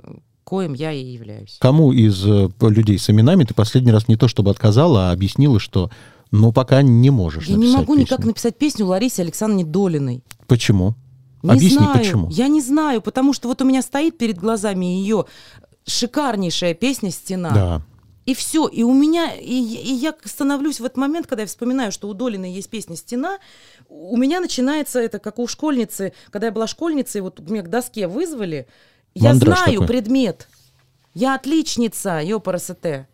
коим 0.51 0.73
я 0.73 0.91
и 0.91 1.05
являюсь. 1.05 1.59
Кому 1.61 1.93
из 1.93 2.27
э, 2.27 2.49
людей 2.61 2.99
с 2.99 3.09
именами 3.09 3.45
ты 3.45 3.55
последний 3.55 3.93
раз 3.93 4.09
не 4.09 4.17
то 4.17 4.27
чтобы 4.27 4.51
отказала, 4.51 5.09
а 5.09 5.13
объяснила, 5.13 5.61
что 5.61 5.91
ну 6.33 6.51
пока 6.53 6.83
не 6.83 7.11
можешь 7.11 7.47
Я 7.47 7.57
не 7.57 7.73
могу 7.73 7.95
никак 7.95 8.19
песню? 8.19 8.27
написать 8.27 8.59
песню 8.59 8.87
Ларисе 8.87 9.23
Александровне 9.23 9.65
Долиной. 9.65 10.25
Почему? 10.49 10.97
Не 11.45 11.51
Объясни, 11.51 11.79
знаю. 11.79 11.97
почему. 11.99 12.29
Я 12.31 12.49
не 12.49 12.61
знаю, 12.61 13.01
потому 13.01 13.33
что 13.33 13.47
вот 13.47 13.63
у 13.63 13.65
меня 13.65 13.81
стоит 13.81 14.19
перед 14.19 14.39
глазами 14.39 14.87
ее 14.87 15.27
шикарнейшая 15.87 16.75
песня 16.75 17.13
«Стена». 17.13 17.51
Да. 17.51 17.83
И 18.27 18.35
все. 18.35 18.67
И 18.67 18.83
у 18.83 18.93
меня, 18.93 19.33
и, 19.35 19.55
и 19.55 19.93
я 19.95 20.15
становлюсь 20.25 20.81
в 20.81 20.85
этот 20.85 20.99
момент, 20.99 21.27
когда 21.27 21.43
я 21.43 21.47
вспоминаю, 21.47 21.93
что 21.93 22.09
у 22.09 22.15
Долины 22.15 22.45
есть 22.45 22.69
песня 22.69 22.97
«Стена», 22.97 23.39
у 23.89 24.17
меня 24.17 24.41
начинается 24.41 24.99
это, 25.01 25.21
как 25.21 25.39
у 25.39 25.47
школьницы, 25.47 26.13
когда 26.31 26.49
я 26.49 26.53
была 26.53 26.67
школьницей, 26.67 27.21
вот 27.21 27.41
меня 27.41 27.63
к 27.63 27.71
доске 27.71 28.09
вызвали, 28.09 28.67
я 29.15 29.31
Мандраж 29.31 29.59
знаю 29.59 29.73
такой. 29.81 29.87
предмет. 29.87 30.49
Я 31.15 31.35
отличница, 31.35 32.21
ёпарасете. 32.21 33.09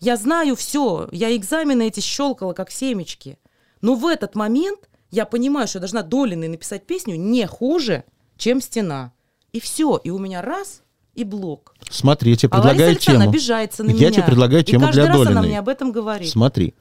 Я 0.00 0.16
знаю 0.16 0.54
все. 0.56 1.08
Я 1.12 1.34
экзамены 1.36 1.88
эти 1.88 2.00
щелкала, 2.00 2.52
как 2.52 2.70
семечки. 2.70 3.38
Но 3.80 3.94
в 3.94 4.06
этот 4.06 4.34
момент 4.34 4.80
я 5.10 5.24
понимаю, 5.24 5.66
что 5.66 5.78
я 5.78 5.80
должна 5.80 6.02
Долиной 6.02 6.48
написать 6.48 6.86
песню 6.86 7.16
не 7.16 7.46
хуже, 7.46 8.04
чем 8.36 8.60
«Стена». 8.60 9.12
И 9.52 9.60
все. 9.60 9.96
И 9.96 10.10
у 10.10 10.18
меня 10.18 10.42
раз 10.42 10.82
и 11.14 11.24
блок. 11.24 11.74
Смотри, 11.90 12.32
я 12.32 12.36
тебе 12.36 12.48
А 12.52 12.56
предлагаю 12.56 12.90
Александровна 12.90 13.24
тему. 13.24 13.30
обижается 13.32 13.82
на 13.82 13.88
Я 13.90 13.94
меня. 13.94 14.10
тебе 14.12 14.22
предлагаю 14.24 14.62
тему 14.62 14.84
и 14.84 14.86
каждый 14.86 15.00
для 15.00 15.06
раз 15.08 15.16
она 15.16 15.24
Долиной. 15.26 15.48
мне 15.48 15.58
об 15.58 15.68
этом 15.68 15.90
говорит. 15.90 16.28
Смотри, 16.28 16.74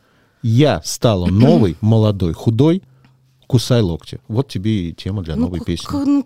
я 0.43 0.81
стала 0.83 1.25
новой, 1.31 1.77
молодой, 1.81 2.33
худой, 2.33 2.83
кусай 3.47 3.81
локти. 3.81 4.19
Вот 4.27 4.49
тебе 4.49 4.89
и 4.89 4.93
тема 4.93 5.23
для 5.23 5.35
новой 5.37 5.61
к- 5.61 5.65
песни. 5.65 5.87
ну, 5.91 6.23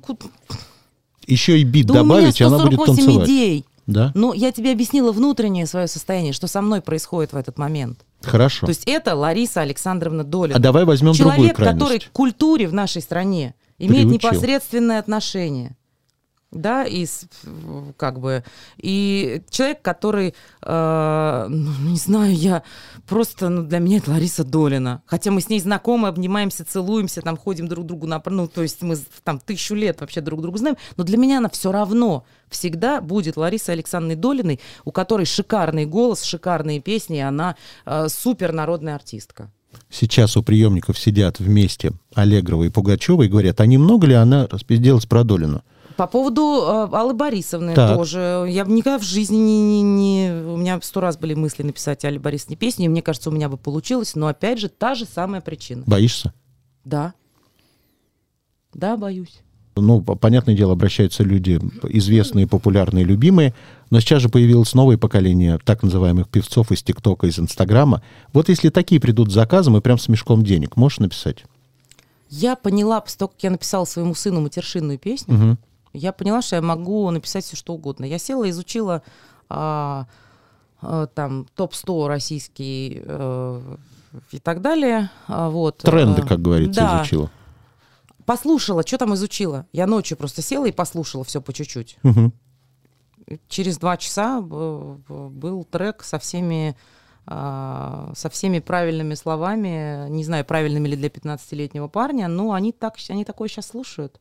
Еще 1.28 1.60
и 1.60 1.64
бит 1.64 1.88
да 1.88 1.96
добавить, 1.96 2.40
и 2.42 2.44
она 2.44 2.58
будет 2.58 2.80
148 2.80 2.96
танцевать. 3.06 3.28
идей. 3.30 3.66
Да? 3.88 4.12
Но 4.16 4.34
я 4.34 4.52
тебе 4.52 4.72
объяснила 4.72 5.12
внутреннее 5.12 5.66
свое 5.66 5.88
состояние, 5.88 6.34
что 6.34 6.48
со 6.48 6.62
мной 6.62 6.82
происходит 6.82 7.34
в 7.34 7.36
этот 7.36 7.58
момент. 7.58 8.00
Хорошо. 8.22 8.66
То 8.66 8.70
есть 8.70 8.84
это 8.86 9.16
Лариса 9.16 9.62
Александровна 9.62 10.24
Долина. 10.24 10.58
А 10.58 10.60
давай 10.60 10.86
возьмем 10.86 11.14
другую 11.14 11.36
Человек, 11.36 11.56
крайность. 11.56 11.80
который 11.80 12.00
к 12.00 12.12
культуре 12.12 12.68
в 12.68 12.74
нашей 12.74 13.02
стране 13.02 13.56
имеет 13.80 14.08
Приучил. 14.08 14.30
непосредственное 14.30 15.00
отношение. 15.00 15.76
Да, 16.52 16.84
и 16.84 17.08
как 17.96 18.20
бы 18.20 18.44
и 18.78 19.42
человек, 19.50 19.82
который, 19.82 20.36
э, 20.62 21.46
ну, 21.50 21.72
не 21.90 21.98
знаю, 21.98 22.36
я 22.36 22.64
просто, 23.08 23.48
ну, 23.48 23.64
для 23.64 23.80
меня 23.80 24.00
это 24.00 24.12
Лариса 24.12 24.44
Долина. 24.44 25.02
Хотя 25.06 25.32
мы 25.32 25.40
с 25.40 25.48
ней 25.48 25.62
знакомы, 25.62 26.10
обнимаемся, 26.10 26.66
целуемся, 26.66 27.22
там 27.22 27.38
ходим 27.38 27.70
друг 27.70 27.86
другу 27.86 28.06
на, 28.06 28.22
ну, 28.26 28.50
то 28.50 28.64
есть 28.64 28.82
мы 28.82 28.98
там 29.24 29.40
тысячу 29.40 29.76
лет 29.76 30.02
вообще 30.02 30.20
друг 30.20 30.42
друга 30.42 30.58
знаем, 30.58 30.76
но 30.98 31.06
для 31.06 31.18
меня 31.18 31.38
она 31.38 31.48
все 31.48 31.72
равно 31.72 32.26
всегда 32.50 33.00
будет 33.00 33.38
Ларисой 33.38 33.76
Александровной 33.76 34.18
Долиной, 34.18 34.60
у 34.84 34.92
которой 34.92 35.26
шикарный 35.26 35.86
голос, 35.86 36.22
шикарные 36.24 36.82
песни, 36.82 37.20
и 37.20 37.22
она 37.22 37.56
э, 37.86 38.10
супер 38.10 38.52
народная 38.52 38.96
артистка. 38.96 39.50
Сейчас 39.90 40.36
у 40.36 40.44
приемников 40.44 41.00
сидят 41.00 41.40
вместе 41.40 41.94
Аллегрова 42.14 42.64
и 42.64 42.70
Пугачева 42.70 43.24
и 43.24 43.30
говорят, 43.30 43.62
а 43.62 43.66
немного 43.66 44.06
ли 44.06 44.16
она 44.16 44.48
распизделась 44.48 45.06
про 45.06 45.24
Долину? 45.24 45.64
По 45.98 46.08
поводу 46.08 46.42
э, 46.92 46.96
Аллы 46.96 47.14
Борисовны 47.14 47.74
Так. 47.74 47.96
тоже. 47.98 48.46
Я 48.50 48.66
бы 48.66 48.72
никогда 48.72 48.98
в 49.00 49.04
жизни 49.04 49.38
не, 49.38 49.82
не, 49.82 49.82
не- 49.84 50.32
У 50.54 50.58
меня 50.58 50.80
сто 50.82 51.00
раз 51.02 51.18
были 51.18 51.34
мысли 51.34 51.64
написать 51.64 52.04
Алле 52.06 52.20
Борисовне 52.20 52.56
песню, 52.56 52.86
и 52.86 52.90
мне 52.90 53.02
кажется, 53.02 53.30
у 53.30 53.34
меня 53.34 53.50
бы 53.50 53.58
получилось, 53.58 54.16
но 54.16 54.28
опять 54.28 54.60
же 54.60 54.70
та 54.70 54.96
же 54.96 55.06
самая 55.06 55.42
причина. 55.42 55.84
Боишься? 55.86 56.34
Да. 56.86 57.14
Да, 58.74 58.98
боюсь. 58.98 59.42
Ну, 59.76 60.02
по- 60.02 60.16
понятное 60.16 60.56
дело, 60.56 60.74
обращаются 60.74 61.24
люди 61.24 61.60
известные, 61.90 62.46
популярные, 62.48 63.06
любимые, 63.06 63.54
но 63.90 64.00
сейчас 64.00 64.22
же 64.22 64.30
появилось 64.30 64.74
новое 64.74 64.98
поколение 64.98 65.60
так 65.64 65.82
называемых 65.84 66.28
певцов 66.30 66.72
из 66.72 66.84
ТикТока, 66.84 67.28
из 67.28 67.40
Инстаграма. 67.40 68.02
Вот 68.34 68.50
если 68.50 68.70
такие 68.70 69.00
придут 69.00 69.32
с 69.32 69.34
заказом 69.34 69.78
и 69.78 69.82
прям 69.82 69.98
с 69.98 70.08
мешком 70.10 70.44
денег, 70.44 70.76
можешь 70.76 71.00
написать? 71.00 71.46
Я 72.30 72.56
поняла, 72.56 73.00
после 73.02 73.18
того, 73.20 73.30
как 73.30 73.44
я 73.44 73.50
написала 73.52 73.86
своему 73.86 74.14
сыну 74.16 74.42
матершинную 74.42 74.98
песню, 75.00 75.34
Мгм. 75.34 75.58
Я 75.94 76.12
поняла, 76.12 76.42
что 76.42 76.56
я 76.56 76.62
могу 76.62 77.10
написать 77.12 77.46
все, 77.46 77.56
что 77.56 77.74
угодно. 77.74 78.06
Я 78.06 78.18
села, 78.18 78.50
изучила 78.50 79.02
а, 79.50 80.08
а, 80.82 81.08
там 81.08 81.48
топ-100 81.56 82.08
российский 82.08 83.02
э, 83.04 83.76
и 84.32 84.40
так 84.40 84.62
далее. 84.62 85.10
А, 85.28 85.50
вот. 85.50 85.80
Тренды, 85.80 86.22
А, 86.22 86.28
как 86.28 86.42
говорится, 86.42 86.82
да. 86.82 86.98
изучила. 87.02 87.30
Послушала, 88.26 88.86
что 88.86 88.98
там 88.98 89.14
изучила. 89.16 89.68
Я 89.74 89.88
ночью 89.88 90.18
просто 90.18 90.42
села 90.42 90.66
и 90.68 90.72
послушала 90.72 91.24
все 91.24 91.42
по 91.42 91.54
чуть-чуть. 91.54 91.98
Мгм. 92.04 92.34
Через 93.48 93.78
два 93.78 93.98
часа 93.98 94.40
э, 94.40 94.96
был 95.08 95.64
трек 95.66 96.04
со 96.04 96.20
всеми 96.20 96.76
а, 97.28 98.12
со 98.16 98.30
всеми 98.30 98.60
правильными 98.60 99.14
словами, 99.14 100.10
не 100.10 100.24
знаю, 100.24 100.44
правильными 100.44 100.88
ли 100.88 100.96
для 100.96 101.10
15-летнего 101.10 101.88
парня, 101.88 102.28
но 102.28 102.54
они, 102.54 102.72
так, 102.72 102.96
они 103.10 103.26
такое 103.26 103.48
сейчас 103.48 103.68
слушают. 103.68 104.20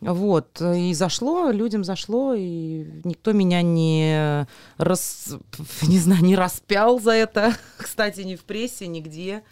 Вот, 0.00 0.60
и 0.60 0.92
зашло, 0.92 1.50
людям 1.50 1.82
зашло, 1.82 2.34
и 2.34 2.84
никто 3.04 3.32
меня 3.32 3.62
не, 3.62 4.46
рас, 4.76 5.36
не 5.82 5.98
знаю, 5.98 6.22
не 6.22 6.36
распял 6.36 7.00
за 7.00 7.12
это, 7.12 7.54
кстати, 7.78 8.20
ни 8.20 8.36
в 8.36 8.44
прессе, 8.44 8.86
нигде. 8.86 9.42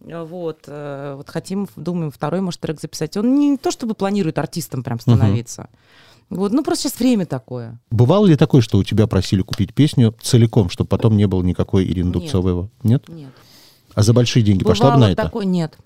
Вот, 0.00 0.64
э, 0.66 1.14
вот 1.16 1.28
хотим, 1.28 1.68
думаем, 1.74 2.12
второй, 2.12 2.40
может, 2.40 2.60
трек 2.60 2.80
записать. 2.80 3.16
Он 3.16 3.34
не 3.34 3.56
то 3.56 3.72
чтобы 3.72 3.94
планирует 3.94 4.38
артистом 4.38 4.84
прям 4.84 5.00
становиться. 5.00 5.68
Вот, 6.30 6.52
ну 6.52 6.62
просто 6.62 6.88
сейчас 6.88 7.00
время 7.00 7.26
такое. 7.26 7.80
Бывало 7.90 8.26
ли 8.26 8.36
такое, 8.36 8.60
что 8.60 8.78
у 8.78 8.84
тебя 8.84 9.06
просили 9.06 9.42
купить 9.42 9.74
песню 9.74 10.14
целиком, 10.20 10.68
чтобы 10.68 10.88
потом 10.88 11.16
не 11.16 11.26
было 11.26 11.42
никакой 11.42 11.84
Ирины 11.84 12.08
Нет. 12.08 12.12
Дубцовой? 12.12 12.68
Нет? 12.82 13.08
Нет. 13.08 13.32
А 13.94 14.02
за 14.02 14.12
большие 14.12 14.42
деньги 14.42 14.62
пошла 14.62 14.90
бы 14.90 14.96
Бывало 14.96 15.08
на 15.08 15.12
это? 15.12 15.22
такое, 15.22 15.46
нет. 15.46 15.76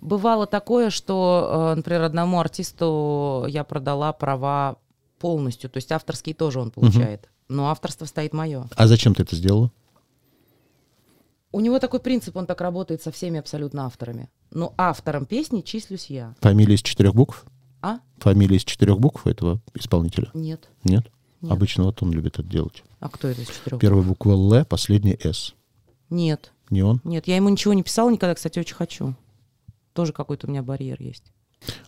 Бывало 0.00 0.46
такое, 0.46 0.90
что, 0.90 1.72
э, 1.72 1.76
например, 1.76 2.02
одному 2.02 2.40
артисту 2.40 3.44
я 3.48 3.64
продала 3.64 4.12
права 4.12 4.76
полностью, 5.18 5.68
то 5.68 5.76
есть 5.76 5.92
авторские 5.92 6.34
тоже 6.34 6.60
он 6.60 6.70
получает, 6.70 7.28
но 7.48 7.68
авторство 7.68 8.06
стоит 8.06 8.32
мое. 8.32 8.66
А 8.74 8.86
зачем 8.86 9.14
ты 9.14 9.22
это 9.22 9.36
сделала? 9.36 9.70
У 11.52 11.60
него 11.60 11.78
такой 11.80 12.00
принцип, 12.00 12.36
он 12.36 12.46
так 12.46 12.60
работает 12.60 13.02
со 13.02 13.10
всеми 13.10 13.38
абсолютно 13.38 13.84
авторами. 13.84 14.30
Но 14.50 14.72
автором 14.78 15.26
песни 15.26 15.62
числюсь 15.62 16.06
я. 16.06 16.34
Фамилия 16.40 16.76
из 16.76 16.82
четырех 16.82 17.14
букв? 17.14 17.44
А? 17.82 17.98
Фамилия 18.18 18.56
из 18.56 18.64
четырех 18.64 19.00
букв 19.00 19.26
этого 19.26 19.60
исполнителя? 19.74 20.30
Нет. 20.32 20.68
Нет? 20.84 21.10
Нет. 21.40 21.52
Обычно 21.52 21.84
вот 21.84 22.02
он 22.02 22.12
любит 22.12 22.38
это 22.38 22.48
делать. 22.48 22.84
А 23.00 23.08
кто 23.08 23.28
это 23.28 23.40
из 23.40 23.48
четырех? 23.48 23.80
Первая 23.80 24.04
буква 24.04 24.32
Л, 24.32 24.64
последняя 24.64 25.18
С. 25.20 25.54
Нет. 26.08 26.52
Не 26.70 26.82
он? 26.82 27.00
Нет, 27.02 27.26
я 27.26 27.36
ему 27.36 27.48
ничего 27.48 27.74
не 27.74 27.82
писала 27.82 28.10
никогда, 28.10 28.34
кстати, 28.34 28.58
очень 28.58 28.76
хочу. 28.76 29.14
Тоже 29.92 30.12
какой-то 30.12 30.46
у 30.46 30.50
меня 30.50 30.62
барьер 30.62 30.96
есть. 31.00 31.24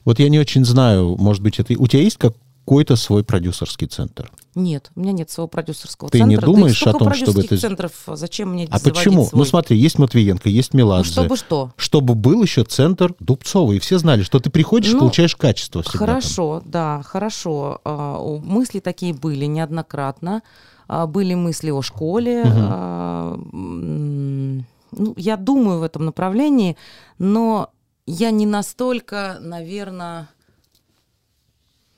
Вот 0.04 0.18
я 0.18 0.28
не 0.28 0.38
очень 0.38 0.64
знаю, 0.64 1.16
может 1.18 1.42
быть, 1.42 1.58
это... 1.58 1.74
У 1.78 1.86
тебя 1.86 2.02
есть 2.02 2.18
какой-то 2.18 2.96
свой 2.96 3.24
продюсерский 3.24 3.86
центр? 3.86 4.30
Нет, 4.54 4.90
у 4.94 5.00
меня 5.00 5.12
нет 5.12 5.30
своего 5.30 5.48
продюсерского 5.48 6.10
Ты 6.10 6.20
не 6.20 6.34
центра. 6.36 6.46
думаешь 6.46 6.80
да 6.82 6.90
о 6.90 6.94
том, 6.94 7.14
чтобы 7.14 7.40
это- 7.42 7.56
центров, 7.56 7.92
зачем 8.06 8.50
мне 8.50 8.68
А 8.70 8.78
почему? 8.80 9.24
свой? 9.24 9.38
Ну 9.38 9.44
смотри, 9.46 9.78
есть 9.78 9.98
Матвиенко, 9.98 10.50
есть 10.50 10.74
Ну, 10.74 10.78
Меладзе. 10.80 11.10
чтобы 11.12 11.36
что? 11.38 11.72
Чтобы 11.76 12.14
был 12.14 12.42
еще 12.42 12.64
центр 12.64 13.14
Дубцова, 13.18 13.72
и 13.72 13.78
все 13.78 13.98
знали, 13.98 14.22
что 14.24 14.40
ты 14.40 14.50
приходишь, 14.50 14.92
Ну, 14.92 14.98
получаешь 14.98 15.36
качество 15.36 15.82
всегда 15.82 15.98
там. 15.98 16.06
Хорошо, 16.08 16.62
да, 16.66 17.00
хорошо. 17.02 17.80
А, 17.84 18.18
Мысли 18.44 18.80
такие 18.80 19.14
были 19.14 19.46
неоднократно. 19.46 20.42
А, 20.88 21.06
Были 21.06 21.32
мысли 21.32 21.70
о 21.70 21.80
школе. 21.80 22.42
А, 22.44 23.34
м, 23.34 24.66
Ну, 24.94 25.14
я 25.16 25.38
думаю 25.38 25.78
в 25.78 25.82
этом 25.84 26.04
направлении, 26.04 26.76
но 27.18 27.70
я 28.06 28.30
не 28.30 28.46
настолько, 28.46 29.38
наверное, 29.40 30.28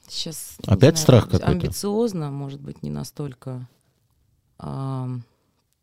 сейчас... 0.09 0.57
Опять 0.67 0.81
знаю, 0.81 0.97
страх 0.97 1.25
какой-то? 1.25 1.47
Амбициозно, 1.47 2.31
может 2.31 2.61
быть, 2.61 2.83
не 2.83 2.91
настолько. 2.91 3.67
А, 4.59 5.09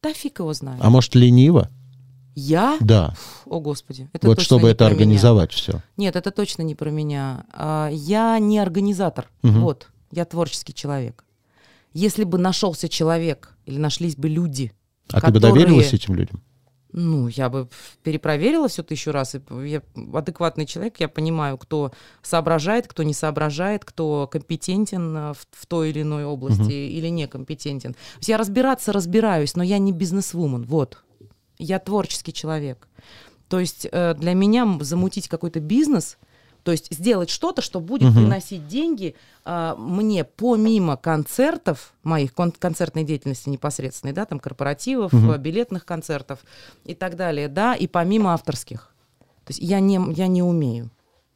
Да 0.01 0.13
фиг 0.13 0.39
его 0.39 0.53
знает. 0.53 0.79
А 0.83 0.89
может, 0.89 1.15
лениво? 1.15 1.69
Я? 2.33 2.77
Да. 2.79 3.13
О, 3.45 3.59
Господи. 3.59 4.09
Это 4.13 4.27
вот 4.27 4.39
чтобы 4.39 4.69
это 4.69 4.77
про 4.79 4.85
меня. 4.85 4.93
организовать 4.93 5.51
все. 5.51 5.81
Нет, 5.97 6.15
это 6.15 6.31
точно 6.31 6.61
не 6.61 6.75
про 6.75 6.89
меня. 6.89 7.45
А, 7.51 7.89
Я 7.91 8.39
не 8.39 8.57
организатор. 8.59 9.27
Мгм. 9.41 9.61
Вот, 9.61 9.89
я 10.11 10.23
творческий 10.25 10.73
человек. 10.73 11.25
Если 11.93 12.23
бы 12.23 12.37
нашелся 12.37 12.87
человек 12.87 13.53
или 13.65 13.77
нашлись 13.77 14.15
бы 14.15 14.29
люди, 14.29 14.71
А 15.11 15.19
ты 15.19 15.27
бы 15.27 15.39
которые- 15.41 15.65
доверилась 15.65 15.91
этим 15.93 16.15
людям? 16.15 16.41
Ну, 16.93 17.27
я 17.27 17.49
бы 17.49 17.67
перепроверила 18.03 18.67
все 18.67 18.83
тысячу 18.83 19.11
раз. 19.11 19.35
И 19.35 19.39
п- 19.39 19.67
я 19.69 19.81
адекватный 20.13 20.65
человек, 20.65 20.99
я 20.99 21.07
понимаю, 21.07 21.57
кто 21.57 21.91
соображает, 22.21 22.87
кто 22.87 23.03
не 23.03 23.13
соображает, 23.13 23.85
кто 23.85 24.27
компетентен 24.31 25.15
а, 25.17 25.33
в, 25.33 25.47
в 25.51 25.65
той 25.65 25.89
или 25.91 26.01
иной 26.01 26.25
области 26.25 26.61
Мгм. 26.61 26.69
или 26.71 27.07
некомпетентен. 27.09 27.93
То 27.93 27.99
есть 28.17 28.29
я 28.29 28.37
разбираться 28.37 28.91
разбираюсь, 28.91 29.55
но 29.55 29.63
я 29.63 29.77
не 29.77 29.91
бизнесвумен. 29.91 30.63
Вот. 30.63 30.97
Я 31.57 31.79
творческий 31.79 32.33
человек. 32.33 32.87
То 33.47 33.59
есть 33.59 33.87
э, 33.91 34.13
для 34.15 34.33
меня 34.33 34.77
замутить 34.81 35.27
какой-то 35.27 35.59
бизнес, 35.59 36.17
то 36.63 36.71
есть 36.71 36.93
сделать 36.93 37.29
что-то, 37.29 37.61
что 37.61 37.79
будет 37.79 38.09
Мгм. 38.09 38.23
приносить 38.23 38.67
деньги 38.67 39.15
а, 39.43 39.75
мне 39.75 40.23
помимо 40.23 40.97
концертов, 40.97 41.93
моих 42.03 42.33
кон- 42.33 42.51
концертной 42.51 43.03
деятельности 43.03 43.49
непосредственной, 43.49 44.13
да, 44.13 44.25
там 44.25 44.39
корпоративов, 44.39 45.13
э, 45.13 45.37
билетных 45.37 45.85
концертов 45.85 46.39
и 46.85 46.93
так 46.93 47.15
далее, 47.15 47.47
да, 47.47 47.73
и 47.73 47.87
помимо 47.87 48.33
авторских. 48.33 48.91
То 49.45 49.51
есть 49.51 49.59
я 49.59 49.79
не, 49.79 49.99
я 50.13 50.27
не 50.27 50.43
умею. 50.43 50.85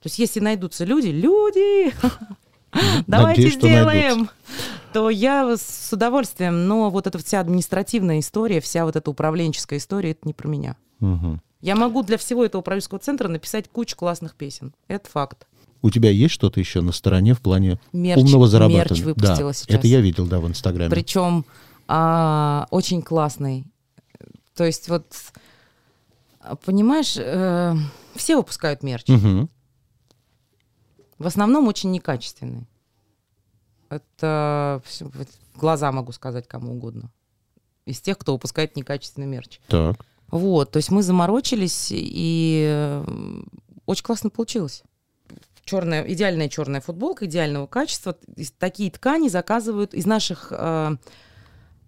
То 0.01 0.07
есть 0.07 0.19
если 0.19 0.39
найдутся 0.39 0.85
люди, 0.85 1.07
люди, 1.07 1.91
давайте 3.07 3.41
Надеюсь, 3.41 3.55
сделаем, 3.55 4.29
то 4.93 5.09
я 5.09 5.55
с 5.57 5.89
удовольствием, 5.91 6.67
но 6.67 6.91
вот 6.91 7.07
эта 7.07 7.17
вся 7.17 7.39
административная 7.39 8.19
история, 8.19 8.61
вся 8.61 8.85
вот 8.85 8.95
эта 8.95 9.09
управленческая 9.09 9.79
история, 9.79 10.11
это 10.11 10.27
не 10.27 10.33
про 10.33 10.47
меня. 10.47 10.75
Я 11.65 11.75
могу 11.75 12.03
для 12.03 12.19
всего 12.19 12.45
этого 12.45 12.61
продюсерского 12.61 12.99
центра 12.99 13.27
написать 13.27 13.67
кучу 13.69 13.95
классных 13.95 14.35
песен. 14.35 14.75
Это 14.87 15.09
факт. 15.09 15.47
У 15.81 15.89
тебя 15.89 16.11
есть 16.11 16.31
что-то 16.35 16.59
еще 16.59 16.81
на 16.81 16.91
стороне 16.91 17.33
в 17.33 17.41
плане 17.41 17.79
Мерч, 17.91 18.21
умного 18.21 18.47
зарабатывания? 18.47 18.87
мерч 18.91 19.01
выпустила 19.01 19.49
да, 19.49 19.53
сейчас. 19.53 19.75
это 19.75 19.87
я 19.87 19.99
видел, 19.99 20.27
да, 20.27 20.39
в 20.39 20.47
Инстаграме. 20.47 20.91
Причем 20.91 21.43
а, 21.87 22.67
очень 22.69 23.01
классный. 23.01 23.65
То 24.53 24.63
есть 24.63 24.89
вот, 24.89 25.11
понимаешь, 26.63 27.15
э, 27.17 27.75
все 28.13 28.37
выпускают 28.37 28.83
мерч. 28.83 29.07
Мгм. 29.07 29.49
В 31.17 31.25
основном 31.25 31.67
очень 31.67 31.89
некачественный. 31.89 32.67
Это 33.89 34.83
глаза 35.55 35.91
могу 35.91 36.11
сказать 36.11 36.47
кому 36.47 36.73
угодно. 36.73 37.09
Из 37.87 37.99
тех, 38.01 38.19
кто 38.19 38.33
выпускает 38.33 38.75
некачественный 38.75 39.27
мерч. 39.27 39.59
Так. 39.67 40.05
Вот, 40.29 40.71
то 40.71 40.77
есть 40.77 40.91
мы 40.91 41.03
заморочились, 41.03 41.89
и 41.91 42.65
э, 42.67 43.05
очень 43.85 44.03
классно 44.03 44.29
получилось. 44.29 44.83
Черная, 45.63 46.03
идеальная 46.03 46.49
черная 46.49 46.81
футболка, 46.81 47.25
идеального 47.25 47.67
качества. 47.67 48.15
Такие 48.59 48.91
ткани 48.91 49.29
заказывают 49.29 49.93
из 49.93 50.05
наших 50.05 50.47
э, 50.51 50.97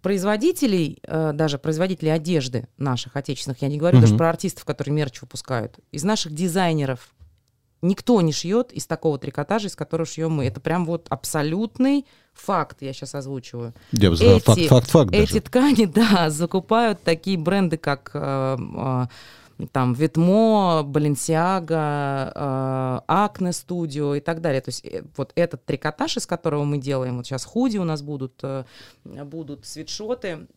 производителей, 0.02 1.00
э, 1.04 1.32
даже 1.34 1.58
производителей 1.58 2.14
одежды 2.14 2.68
наших 2.78 3.16
отечественных, 3.16 3.62
я 3.62 3.68
не 3.68 3.78
говорю 3.78 3.98
Мгм. 3.98 4.06
даже 4.06 4.18
про 4.18 4.30
артистов, 4.30 4.66
которые 4.66 4.94
мерч 4.96 5.22
выпускают, 5.22 5.80
из 5.92 6.04
наших 6.04 6.34
дизайнеров 6.34 7.14
Никто 7.82 8.20
не 8.22 8.32
шьет 8.32 8.72
из 8.72 8.88
такого 8.88 9.20
трикотажа, 9.20 9.68
из 9.68 9.76
которого 9.76 10.08
шьем 10.08 10.32
мы. 10.34 10.46
Это 10.46 10.60
прям 10.60 10.86
вот 10.86 11.08
абсолютный 11.10 12.06
факт, 12.34 12.78
я 12.82 12.94
сейчас 12.94 13.16
озвучиваю. 13.16 13.74
Я 13.92 14.10
бы 14.10 14.18
сказал, 14.18 14.40
факт, 14.40 14.60
Эти- 14.60 14.68
факт, 14.68 14.90
факт 14.90 15.14
Эти 15.14 15.34
даже. 15.34 15.42
ткани, 15.42 15.86
да, 15.96 16.30
закупают 16.30 17.02
такие 17.04 17.38
бренды, 17.38 17.78
как 17.78 18.12
э, 18.14 18.58
э, 19.60 19.66
там 19.72 19.94
Ветмо, 19.94 20.84
Баленсиага, 20.84 22.34
Акне 23.08 23.54
Студио 23.54 24.16
и 24.16 24.22
так 24.22 24.42
далее. 24.42 24.62
То 24.62 24.70
есть 24.70 24.86
э, 24.86 25.04
вот 25.16 25.32
этот 25.36 25.64
трикотаж, 25.66 26.18
из 26.18 26.26
которого 26.26 26.64
мы 26.64 26.80
делаем, 26.80 27.18
вот 27.18 27.28
сейчас 27.28 27.46
худи 27.46 27.78
у 27.78 27.84
нас 27.84 28.02
будут, 28.02 28.42
будут 29.04 29.66
свитшоты, 29.66 30.48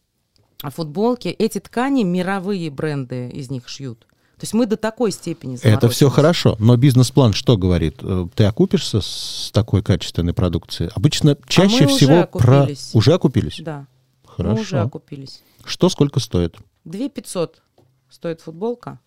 футболки, 0.63 1.29
эти 1.29 1.59
ткани 1.59 2.03
мировые 2.03 2.71
бренды 2.71 3.29
из 3.31 3.51
них 3.51 3.69
шьют. 3.69 4.07
То 4.41 4.45
есть 4.45 4.55
мы 4.55 4.65
до 4.65 4.79
такой 4.79 5.13
степени 5.13 5.59
Это 5.63 5.91
все 5.91 6.09
хорошо, 6.09 6.57
но 6.59 6.75
бизнес-план 6.79 7.35
что 7.35 7.59
говорит? 7.59 7.97
Э, 8.01 8.27
Ты 8.35 8.45
окупишься 8.45 9.03
с 9.03 9.51
такой 9.53 9.83
качественной 9.83 10.33
продукцией? 10.33 10.91
Обычно 10.95 11.37
чаще 11.47 11.85
А 11.85 11.87
мы 11.89 11.93
уже 11.93 11.97
всего 11.97 12.27
про... 12.27 12.61
окупились. 12.63 12.91
Уже 12.95 13.13
окупились? 13.13 13.61
Да, 13.61 13.87
Хорошо. 14.25 14.55
мы 14.55 14.61
уже 14.63 14.81
окупились. 14.81 15.43
Что 15.67 15.91
сколько 15.91 16.21
стоит? 16.21 16.57
2 16.87 17.11
500 17.11 17.61
стоит 18.09 18.41
футболка. 18.41 18.99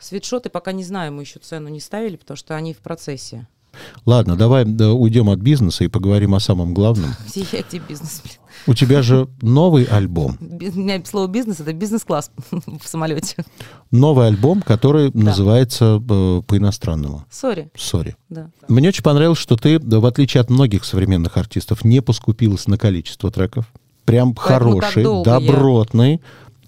Свитшоты 0.00 0.50
пока 0.50 0.72
не 0.72 0.82
знаю, 0.82 1.12
мы 1.12 1.22
еще 1.22 1.38
цену 1.38 1.68
не 1.68 1.78
ставили, 1.78 2.16
потому 2.16 2.36
что 2.36 2.56
они 2.56 2.74
в 2.74 2.78
процессе. 2.78 3.46
Ладно, 4.04 4.36
давай 4.36 4.64
да, 4.64 4.92
уйдем 4.92 5.28
от 5.30 5.38
бизнеса 5.40 5.84
и 5.84 5.88
поговорим 5.88 6.34
о 6.34 6.40
самом 6.40 6.74
главном. 6.74 7.10
Я 7.34 7.62
где 7.68 7.78
бизнес? 7.78 8.22
У 8.66 8.74
тебя 8.74 9.02
же 9.02 9.28
новый 9.42 9.84
альбом. 9.84 10.36
Би- 10.40 10.70
У 10.70 10.78
меня 10.78 11.00
слово 11.04 11.28
бизнес 11.28 11.60
это 11.60 11.72
бизнес-класс 11.72 12.30
в 12.50 12.86
самолете. 12.86 13.44
Новый 13.90 14.26
альбом, 14.26 14.62
который 14.62 15.10
называется 15.14 16.02
э, 16.08 16.42
по-иностранному. 16.46 17.24
Sorry, 17.30 17.70
Sorry. 17.76 18.16
да. 18.28 18.50
Мне 18.68 18.88
очень 18.88 19.04
понравилось, 19.04 19.38
что 19.38 19.56
ты, 19.56 19.78
да, 19.78 20.00
в 20.00 20.06
отличие 20.06 20.40
от 20.40 20.50
многих 20.50 20.84
современных 20.84 21.36
артистов, 21.36 21.84
не 21.84 22.00
поскупилась 22.02 22.66
на 22.66 22.76
количество 22.78 23.30
треков. 23.30 23.66
Прям 24.04 24.34
Поэтому 24.34 24.78
хороший, 24.80 25.02
долго 25.04 25.30
я- 25.30 25.40
добротный, 25.40 26.20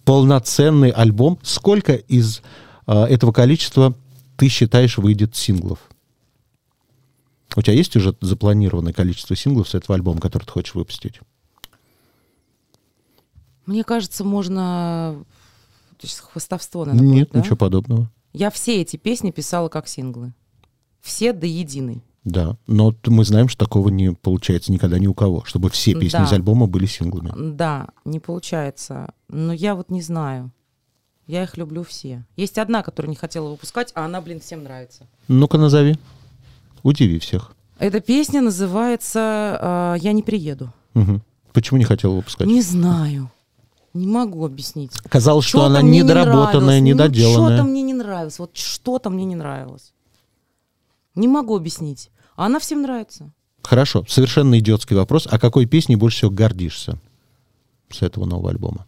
полноценный 0.04 0.90
альбом. 0.90 1.38
Сколько 1.42 1.94
из 1.94 2.42
а, 2.86 3.06
этого 3.06 3.32
количества 3.32 3.94
ты 4.36 4.48
считаешь 4.48 4.98
выйдет 4.98 5.36
синглов? 5.36 5.78
У 7.56 7.62
тебя 7.62 7.74
есть 7.74 7.96
уже 7.96 8.14
запланированное 8.20 8.92
количество 8.92 9.34
синглов 9.34 9.68
с 9.68 9.74
этого 9.74 9.94
альбома, 9.96 10.20
который 10.20 10.44
ты 10.44 10.52
хочешь 10.52 10.74
выпустить? 10.74 11.20
Мне 13.66 13.84
кажется, 13.84 14.24
можно... 14.24 15.24
То 15.98 16.06
есть 16.06 16.20
хвостовство 16.20 16.84
надо 16.84 17.02
Нет, 17.02 17.28
будет, 17.28 17.30
да? 17.32 17.40
ничего 17.40 17.56
подобного. 17.56 18.10
Я 18.32 18.50
все 18.50 18.80
эти 18.80 18.96
песни 18.96 19.30
писала 19.30 19.68
как 19.68 19.88
синглы. 19.88 20.32
Все 21.00 21.32
до 21.32 21.46
единой. 21.46 22.02
Да, 22.24 22.56
но 22.66 22.94
мы 23.06 23.24
знаем, 23.24 23.48
что 23.48 23.64
такого 23.64 23.88
не 23.88 24.12
получается 24.12 24.70
никогда 24.70 24.98
ни 24.98 25.06
у 25.06 25.14
кого, 25.14 25.44
чтобы 25.44 25.70
все 25.70 25.94
песни 25.94 26.18
Да. 26.18 26.24
из 26.24 26.32
альбома 26.32 26.66
были 26.66 26.86
синглами. 26.86 27.32
Да, 27.52 27.88
не 28.04 28.20
получается. 28.20 29.12
Но 29.28 29.52
я 29.52 29.74
вот 29.74 29.90
не 29.90 30.02
знаю. 30.02 30.52
Я 31.26 31.42
их 31.42 31.56
люблю 31.56 31.82
все. 31.84 32.24
Есть 32.36 32.58
одна, 32.58 32.82
которую 32.82 33.10
не 33.10 33.16
хотела 33.16 33.48
выпускать, 33.50 33.92
а 33.94 34.04
она, 34.04 34.20
блин, 34.20 34.40
всем 34.40 34.62
нравится. 34.62 35.06
Ну-ка 35.26 35.58
назови. 35.58 35.96
Удиви 36.88 37.18
всех. 37.18 37.52
Эта 37.78 38.00
песня 38.00 38.40
называется 38.40 39.20
а, 39.60 39.94
«Я 39.96 40.12
не 40.12 40.22
приеду». 40.22 40.72
Мгм. 40.94 41.22
Почему 41.52 41.78
не 41.78 41.84
хотела 41.84 42.14
выпускать? 42.14 42.46
Не 42.46 42.62
знаю. 42.62 43.30
Не 43.92 44.06
могу 44.06 44.46
объяснить. 44.46 44.92
Казалось, 45.08 45.44
что 45.44 45.58
Что-то 45.58 45.66
она 45.66 45.80
мне 45.82 45.90
не 45.90 45.98
недоработанная, 46.02 46.80
нравилось. 46.80 46.80
Ну, 46.80 46.86
недоделанная. 46.86 47.56
Что-то 47.56 47.68
мне 47.68 47.82
не 47.82 47.92
нравилось. 47.92 48.38
Вот 48.38 48.56
что-то 48.56 49.10
мне 49.10 49.26
не 49.26 49.36
нравилось. 49.36 49.92
Не 51.14 51.28
могу 51.28 51.56
объяснить. 51.56 52.10
А 52.36 52.46
она 52.46 52.58
всем 52.58 52.80
нравится. 52.80 53.32
Хорошо, 53.62 54.06
совершенно 54.08 54.58
идиотский 54.58 54.96
вопрос. 54.96 55.28
А 55.30 55.38
какой 55.38 55.66
песней 55.66 55.96
больше 55.96 56.18
всего 56.18 56.30
гордишься 56.30 56.98
с 57.90 58.00
этого 58.00 58.24
нового 58.24 58.48
альбома? 58.48 58.86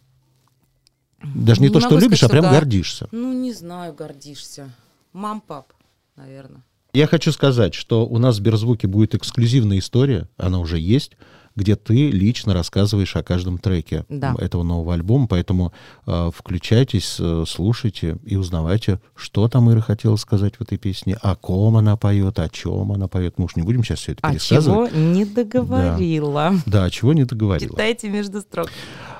Даже 1.23 1.61
не, 1.61 1.67
Не 1.67 1.73
то, 1.73 1.79
что 1.81 1.89
сказать, 1.89 2.03
любишь, 2.03 2.23
а 2.23 2.25
что 2.25 2.29
прям 2.29 2.45
да. 2.45 2.51
гордишься. 2.51 3.07
Ну, 3.11 3.31
не 3.31 3.53
знаю, 3.53 3.93
гордишься. 3.93 4.71
Мам, 5.13 5.39
пап, 5.39 5.73
наверное. 6.15 6.63
Я 6.93 7.07
хочу 7.07 7.31
сказать, 7.31 7.73
что 7.73 8.05
у 8.05 8.17
нас 8.17 8.35
в 8.35 8.37
Сберзвуке 8.39 8.87
будет 8.87 9.15
эксклюзивная 9.15 9.79
история, 9.79 10.27
она 10.37 10.59
уже 10.59 10.77
есть, 10.77 11.11
где 11.55 11.75
ты 11.75 12.09
лично 12.11 12.53
рассказываешь 12.53 13.15
о 13.17 13.23
каждом 13.23 13.57
треке 13.57 14.05
Да. 14.09 14.35
этого 14.39 14.63
нового 14.63 14.93
альбома, 14.93 15.27
поэтому 15.27 15.73
э, 16.07 16.31
включайтесь, 16.33 17.17
э, 17.19 17.43
слушайте 17.47 18.17
и 18.25 18.35
узнавайте, 18.37 19.01
что 19.15 19.47
там 19.49 19.69
Ира 19.71 19.81
хотела 19.81 20.15
сказать 20.15 20.55
в 20.57 20.61
этой 20.61 20.77
песне, 20.77 21.17
о 21.21 21.35
ком 21.35 21.75
она 21.77 21.97
поет, 21.97 22.39
о 22.39 22.47
чем 22.49 22.91
она 22.93 23.07
поет. 23.09 23.35
Мы 23.37 23.45
уж 23.45 23.55
не 23.57 23.63
будем 23.63 23.83
сейчас 23.83 23.99
все 23.99 24.13
это 24.13 24.19
А 24.23 24.31
пересказывать. 24.31 24.91
чего 24.91 24.99
не 25.01 25.25
договорила? 25.25 26.53
Да, 26.65 26.89
чего 26.89 27.11
не 27.13 27.25
договорила. 27.25 27.71
Читайте 27.71 28.09
между 28.09 28.39
строк. 28.41 28.69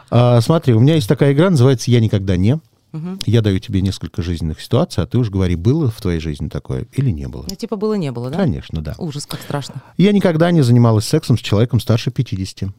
А, 0.09 0.39
смотри, 0.41 0.73
у 0.73 0.79
меня 0.79 0.95
есть 0.95 1.07
такая 1.09 1.33
игра, 1.33 1.49
называется 1.49 1.91
«Я 1.91 1.99
никогда 1.99 2.35
не». 2.37 2.59
Мгм. 2.91 3.19
Я 3.25 3.41
даю 3.41 3.59
тебе 3.59 3.81
несколько 3.81 4.21
жизненных 4.21 4.59
ситуаций, 4.61 5.01
а 5.03 5.07
ты 5.07 5.17
уж 5.17 5.29
говори, 5.29 5.55
было 5.55 5.89
в 5.89 6.01
твоей 6.01 6.19
жизни 6.19 6.49
такое 6.49 6.87
или 6.91 7.09
не 7.09 7.27
было. 7.29 7.45
Ну, 7.49 7.55
типа 7.55 7.75
было, 7.77 7.93
не 7.93 8.11
было, 8.11 8.29
да? 8.29 8.37
Конечно, 8.37 8.81
да. 8.81 8.95
Ужас, 8.97 9.25
как 9.25 9.39
страшно. 9.41 9.81
Я 9.97 10.11
никогда 10.11 10.51
не 10.51 10.61
занималась 10.61 11.05
сексом 11.05 11.37
с 11.37 11.41
человеком 11.41 11.79
старше 11.79 12.11
50. 12.11 12.69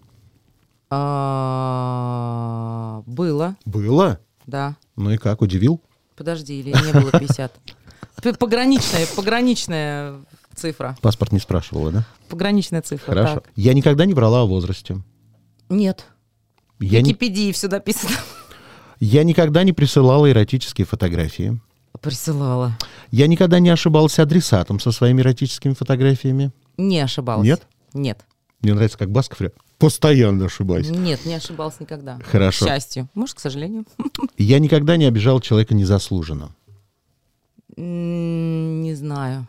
А, 1.74 3.02
Было, 3.06 3.56
Было? 3.64 4.18
да. 4.46 4.76
Ну 4.96 5.10
и 5.10 5.16
как, 5.16 5.40
удивил? 5.42 5.80
Подожди, 6.16 6.60
или 6.60 6.70
не 6.70 6.92
было 7.00 7.10
50? 7.10 7.52
П- 8.22 8.34
Пограничная, 8.34 9.06
пограничная 9.16 10.16
цифра. 10.54 10.96
Паспорт 11.00 11.32
не 11.32 11.38
спрашивала, 11.38 11.90
да? 11.90 12.04
Пограничная 12.28 12.82
цифра. 12.82 13.14
Хорошо. 13.14 13.34
так. 13.36 13.44
Я 13.56 13.72
никогда 13.74 14.04
не 14.04 14.12
врала 14.14 14.42
о 14.42 14.46
возрасте. 14.46 14.98
Нет. 15.70 16.04
В 16.78 16.82
не- 16.84 16.98
Википедии 16.98 17.50
все 17.52 17.68
написано. 17.68 18.12
Я 19.04 19.24
никогда 19.24 19.64
не 19.64 19.72
присылала 19.72 20.30
эротические 20.30 20.86
фотографии. 20.86 21.60
Присылала. 22.00 22.78
Я 23.10 23.26
никогда 23.26 23.58
не 23.58 23.68
ошибалась 23.68 24.18
адресатом 24.20 24.78
со 24.78 24.92
своими 24.92 25.22
эротическими 25.22 25.74
фотографиями. 25.74 26.52
Не 26.76 27.00
ошибалась. 27.00 27.44
Нет? 27.44 27.62
Нет. 27.94 28.24
Мне 28.60 28.74
нравится, 28.74 28.98
как 28.98 29.10
Басков 29.10 29.50
постоянно 29.78 30.44
ошибаюсь. 30.44 30.88
Нет, 30.88 31.26
не 31.26 31.34
ошибалась 31.34 31.80
никогда. 31.80 32.20
Хорошо. 32.24 32.64
К 32.64 32.68
счастью. 32.68 33.08
Может, 33.14 33.36
к 33.36 33.40
сожалению. 33.40 33.86
Я 34.38 34.60
никогда 34.60 34.96
не 34.96 35.06
обижал 35.06 35.40
человека 35.40 35.74
незаслуженно. 35.74 36.54
Не 37.76 38.94
знаю. 38.94 39.48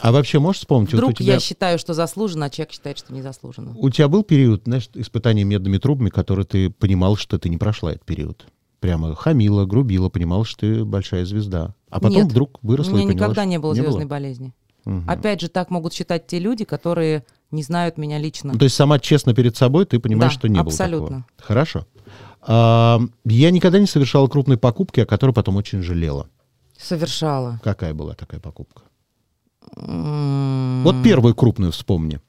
А 0.00 0.12
вообще 0.12 0.38
можешь 0.38 0.60
вспомнить, 0.60 0.92
вот 0.92 0.98
у 0.98 1.02
Вдруг 1.02 1.18
тебя, 1.18 1.34
я 1.34 1.40
считаю, 1.40 1.78
что 1.78 1.94
заслуженно, 1.94 2.46
а 2.46 2.50
человек 2.50 2.72
считает, 2.72 2.98
что 2.98 3.12
незаслуженно. 3.12 3.74
у 3.76 3.90
тебя 3.90 4.08
был 4.08 4.22
период, 4.24 4.62
знаешь, 4.64 4.88
испытания 4.94 5.44
медными 5.44 5.78
трубами, 5.78 6.10
который 6.10 6.44
ты 6.44 6.70
понимал, 6.70 7.16
что 7.16 7.38
ты 7.38 7.48
не 7.48 7.56
прошла 7.56 7.92
этот 7.92 8.04
период? 8.04 8.44
Прямо 8.80 9.14
хамила, 9.14 9.64
грубила, 9.64 10.08
понимал, 10.08 10.44
что 10.44 10.60
ты 10.60 10.84
большая 10.84 11.24
звезда. 11.24 11.74
А 11.88 12.00
потом 12.00 12.22
Нет. 12.22 12.32
вдруг 12.32 12.58
У 12.62 12.68
выросла 12.68 12.92
меня 12.92 13.04
и 13.04 13.06
поняла, 13.06 13.26
никогда 13.28 13.44
не 13.44 13.58
было 13.58 13.74
звездной 13.74 14.04
болезни. 14.04 14.52
Мгм. 14.84 15.08
Опять 15.08 15.40
же, 15.40 15.48
так 15.48 15.70
могут 15.70 15.94
считать 15.94 16.26
те 16.26 16.38
люди, 16.38 16.64
которые 16.64 17.24
не 17.50 17.62
знают 17.62 17.96
меня 17.96 18.18
лично. 18.18 18.52
Ну, 18.52 18.58
то 18.58 18.64
есть 18.64 18.76
сама 18.76 18.98
честно 18.98 19.32
перед 19.32 19.56
собой 19.56 19.86
ты 19.86 19.98
понимаешь, 19.98 20.34
Да, 20.34 20.38
что 20.38 20.48
не 20.48 20.58
было 20.58 20.66
абсолютно. 20.66 21.06
такого. 21.06 21.24
Хорошо. 21.38 21.86
А, 22.42 23.00
я 23.24 23.50
никогда 23.50 23.78
не 23.78 23.86
совершала 23.86 24.26
крупной 24.26 24.58
покупки, 24.58 25.00
о 25.00 25.06
которой 25.06 25.30
потом 25.30 25.56
очень 25.56 25.80
жалела. 25.80 26.28
Совершала. 26.78 27.60
Какая 27.64 27.94
была 27.94 28.14
такая 28.14 28.40
покупка? 28.40 28.82
Вот 29.76 31.02
первую 31.02 31.34
крупную 31.34 31.72
вспомни. 31.72 32.20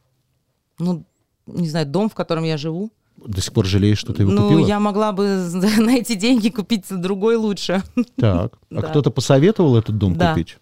Ну, 0.79 1.05
не 1.45 1.69
знаю, 1.69 1.85
дом, 1.85 2.09
в 2.09 2.15
котором 2.15 2.43
я 2.43 2.57
живу. 2.57 2.91
До 3.25 3.41
сих 3.41 3.53
пор 3.53 3.65
жалеешь, 3.65 3.97
что 3.97 4.13
ты 4.13 4.23
его 4.23 4.31
ну, 4.31 4.49
купила? 4.49 4.67
я 4.67 4.79
могла 4.79 5.11
бы 5.11 5.23
на 5.77 5.95
эти 5.95 6.15
деньги 6.15 6.49
купить 6.49 6.85
другой 6.89 7.35
лучше. 7.37 7.81
Так. 8.17 8.53
А 8.71 8.81
Да. 8.81 8.81
кто-то 8.81 9.09
посоветовал 9.09 9.77
этот 9.77 9.97
дом 9.97 10.15
Да. 10.15 10.31
купить? 10.33 10.57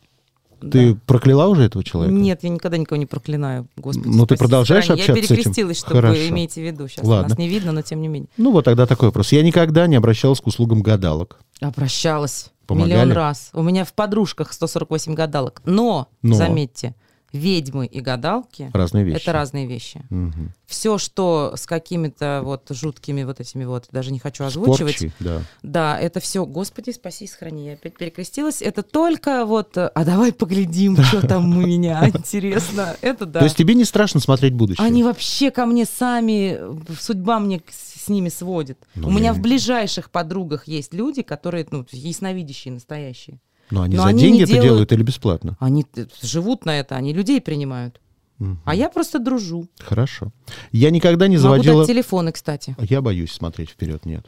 Ты 0.71 0.93
Да. 0.93 0.99
прокляла 1.07 1.47
уже 1.47 1.63
этого 1.63 1.83
человека? 1.83 2.15
Нет, 2.15 2.39
я 2.43 2.49
никогда 2.49 2.77
никого 2.77 2.97
не 2.97 3.05
проклинаю. 3.05 3.67
Господи, 3.75 4.07
Ну, 4.07 4.25
ты 4.25 4.37
продолжаешь 4.37 4.85
сохрани. 4.85 5.01
общаться 5.01 5.21
с 5.21 5.25
этим? 5.25 5.33
Я 5.35 5.37
перекрестилась, 5.37 5.77
чтобы 5.79 5.95
Хорошо. 5.95 6.19
вы 6.21 6.29
имеете 6.29 6.61
в 6.61 6.65
виду. 6.65 6.87
Сейчас 6.87 7.05
Ладно. 7.05 7.29
нас 7.29 7.37
не 7.37 7.49
видно, 7.49 7.71
но 7.73 7.81
тем 7.81 8.01
не 8.01 8.07
менее. 8.07 8.29
Ну, 8.37 8.51
вот 8.51 8.63
тогда 8.65 8.85
такой 8.85 9.09
вопрос. 9.09 9.31
Я 9.33 9.41
никогда 9.43 9.87
не 9.87 9.95
обращалась 9.95 10.39
к 10.39 10.47
услугам 10.47 10.81
гадалок. 10.81 11.39
Обращалась 11.59 12.51
Помогали? 12.67 12.91
миллион 12.93 13.11
раз. 13.11 13.49
У 13.53 13.61
меня 13.61 13.85
в 13.85 13.93
подружках 13.93 14.53
148 14.53 15.13
гадалок. 15.13 15.61
Но, 15.65 16.07
Но. 16.21 16.35
заметьте, 16.35 16.95
ведьмы 17.33 17.87
и 17.87 17.99
гадалки 17.99 18.69
Разные 18.73 19.03
вещи. 19.03 19.21
это 19.23 19.33
разные 19.33 19.65
вещи. 19.65 20.03
Мгм. 20.11 20.53
Все, 20.67 20.99
что 20.99 21.53
с 21.57 21.65
какими-то 21.65 22.41
вот 22.43 22.67
жуткими 22.69 23.23
вот 23.23 23.39
этими 23.39 23.65
вот, 23.65 23.87
даже 23.91 24.11
не 24.11 24.19
хочу 24.19 24.43
озвучивать. 24.43 24.99
Порчи, 24.99 25.11
да. 25.19 25.41
Да, 25.63 25.99
это 25.99 26.19
все, 26.19 26.45
господи, 26.45 26.91
спаси, 26.91 27.25
сохрани, 27.25 27.65
я 27.65 27.73
опять 27.73 27.97
перекрестилась. 27.97 28.61
Это 28.61 28.83
только 28.83 29.45
вот, 29.45 29.75
э, 29.77 29.87
а 29.93 30.05
давай 30.05 30.31
поглядим, 30.31 30.95
что 31.03 31.25
там 31.27 31.57
у 31.57 31.61
меня, 31.61 32.07
интересно. 32.13 32.95
Это 33.01 33.25
да. 33.25 33.39
То 33.39 33.45
есть 33.45 33.57
тебе 33.57 33.73
не 33.73 33.85
страшно 33.85 34.19
смотреть 34.19 34.53
будущее? 34.53 34.85
Они 34.85 35.03
вообще 35.03 35.49
ко 35.49 35.65
мне 35.65 35.85
сами, 35.85 36.59
судьба 36.99 37.39
мне 37.39 37.61
с 38.03 38.09
ними 38.09 38.29
сводит. 38.29 38.77
Ну, 38.95 39.07
У 39.07 39.11
меня 39.11 39.27
я- 39.27 39.33
в 39.33 39.39
ближайших 39.41 40.09
подругах 40.11 40.67
есть 40.67 40.93
люди, 40.93 41.21
которые, 41.21 41.65
ну, 41.71 41.85
ясновидящие, 41.91 42.73
настоящие. 42.73 43.39
Но 43.71 43.81
они 43.83 43.95
Но 43.95 44.03
за 44.03 44.09
они 44.09 44.21
деньги 44.21 44.43
это 44.43 44.51
делают- 44.51 44.65
делают 44.69 44.91
или 44.91 45.03
бесплатно? 45.03 45.57
Они 45.59 45.83
т- 45.83 46.07
живут 46.21 46.65
на 46.65 46.77
это, 46.79 46.95
они 46.95 47.13
людей 47.13 47.39
принимают. 47.41 47.99
Мгм. 48.39 48.59
А 48.65 48.75
я 48.75 48.89
просто 48.89 49.19
дружу. 49.19 49.67
Хорошо. 49.79 50.31
Я 50.71 50.89
никогда 50.91 51.27
не 51.27 51.37
Могу 51.37 51.43
заводила... 51.43 51.81
дать 51.85 51.87
телефоны, 51.95 52.31
кстати. 52.31 52.75
Я 52.79 53.01
боюсь 53.01 53.31
смотреть 53.31 53.69
вперед, 53.69 54.05
нет. 54.05 54.25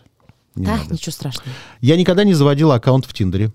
Не 0.56 0.66
да, 0.66 0.78
надо. 0.78 0.94
ничего 0.94 1.12
страшного. 1.12 1.50
Я 1.82 1.98
никогда 1.98 2.24
не 2.24 2.34
заводила 2.34 2.76
аккаунт 2.76 3.06
в 3.06 3.14
Тиндере. 3.14 3.52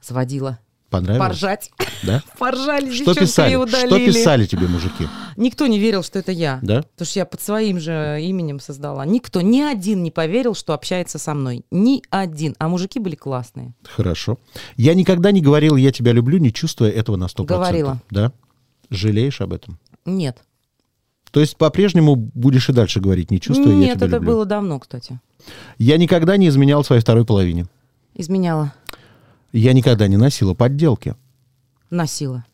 Заводила. 0.00 0.58
Понравилось? 0.90 1.28
Поржать. 1.28 1.70
Да? 2.02 2.22
Поржали, 2.38 2.92
Что 2.92 3.14
писали? 3.14 3.54
Что 3.86 3.98
писали 3.98 4.44
тебе 4.44 4.66
мужики? 4.66 5.06
Никто 5.36 5.68
не 5.68 5.78
верил, 5.78 6.02
что 6.02 6.18
это 6.18 6.32
я. 6.32 6.58
Да? 6.62 6.82
Потому 6.82 7.06
что 7.06 7.18
я 7.20 7.24
под 7.24 7.40
своим 7.40 7.78
же 7.78 8.18
именем 8.20 8.58
создала. 8.58 9.06
Никто, 9.06 9.40
ни 9.40 9.60
один 9.60 10.02
не 10.02 10.10
поверил, 10.10 10.54
что 10.54 10.74
общается 10.74 11.18
со 11.18 11.32
мной. 11.32 11.64
Ни 11.70 12.02
один. 12.10 12.56
А 12.58 12.68
мужики 12.68 12.98
были 12.98 13.14
классные. 13.14 13.72
Хорошо. 13.84 14.38
Я 14.76 14.94
никогда 14.94 15.30
не 15.30 15.40
говорил 15.40 15.76
«я 15.76 15.92
тебя 15.92 16.12
люблю», 16.12 16.38
не 16.38 16.52
чувствуя 16.52 16.90
этого 16.90 17.16
на 17.16 17.24
100%. 17.24 17.44
Говорила. 17.44 18.02
Да? 18.10 18.32
Жалеешь 18.90 19.40
об 19.40 19.52
этом? 19.52 19.78
Нет. 20.04 20.38
То 21.30 21.38
есть 21.38 21.56
по-прежнему 21.56 22.16
будешь 22.16 22.68
и 22.68 22.72
дальше 22.72 23.00
говорить, 23.00 23.30
не 23.30 23.40
чувствуя 23.40 23.72
«я 23.72 23.78
Нет, 23.78 23.96
тебя 23.98 24.08
это 24.08 24.16
люблю». 24.16 24.32
было 24.32 24.44
давно, 24.44 24.80
кстати. 24.80 25.20
Я 25.78 25.96
никогда 25.96 26.36
не 26.36 26.48
изменял 26.48 26.82
своей 26.82 27.00
второй 27.00 27.24
половине. 27.24 27.66
Изменяла. 28.14 28.72
Я 29.52 29.72
никогда 29.72 30.06
не 30.08 30.16
носила 30.16 30.54
подделки. 30.54 31.14
Носила. 31.90 32.44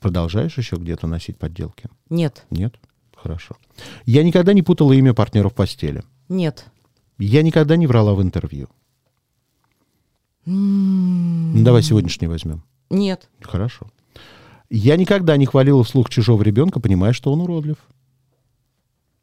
Продолжаешь 0.00 0.56
еще 0.58 0.76
где-то 0.76 1.06
носить 1.06 1.38
подделки? 1.38 1.88
Нет. 2.10 2.44
Нет? 2.50 2.74
Хорошо. 3.14 3.56
Я 4.04 4.24
никогда 4.24 4.52
не 4.52 4.62
путала 4.62 4.92
имя 4.92 5.14
партнера 5.14 5.48
в 5.48 5.54
постели. 5.54 6.02
Нет. 6.28 6.66
Я 7.18 7.42
никогда 7.42 7.76
не 7.76 7.86
врала 7.86 8.14
в 8.14 8.22
интервью. 8.22 8.68
М, 10.46 11.54
Ну, 11.58 11.64
давай 11.64 11.82
сегодняшний 11.82 12.26
возьмем. 12.26 12.64
Нет. 12.90 13.28
Хорошо. 13.42 13.86
Я 14.70 14.96
никогда 14.96 15.36
не 15.36 15.46
хвалила 15.46 15.84
вслух 15.84 16.08
чужого 16.10 16.42
ребенка, 16.42 16.80
понимая, 16.80 17.12
что 17.12 17.32
он 17.32 17.40
уродлив. 17.42 17.76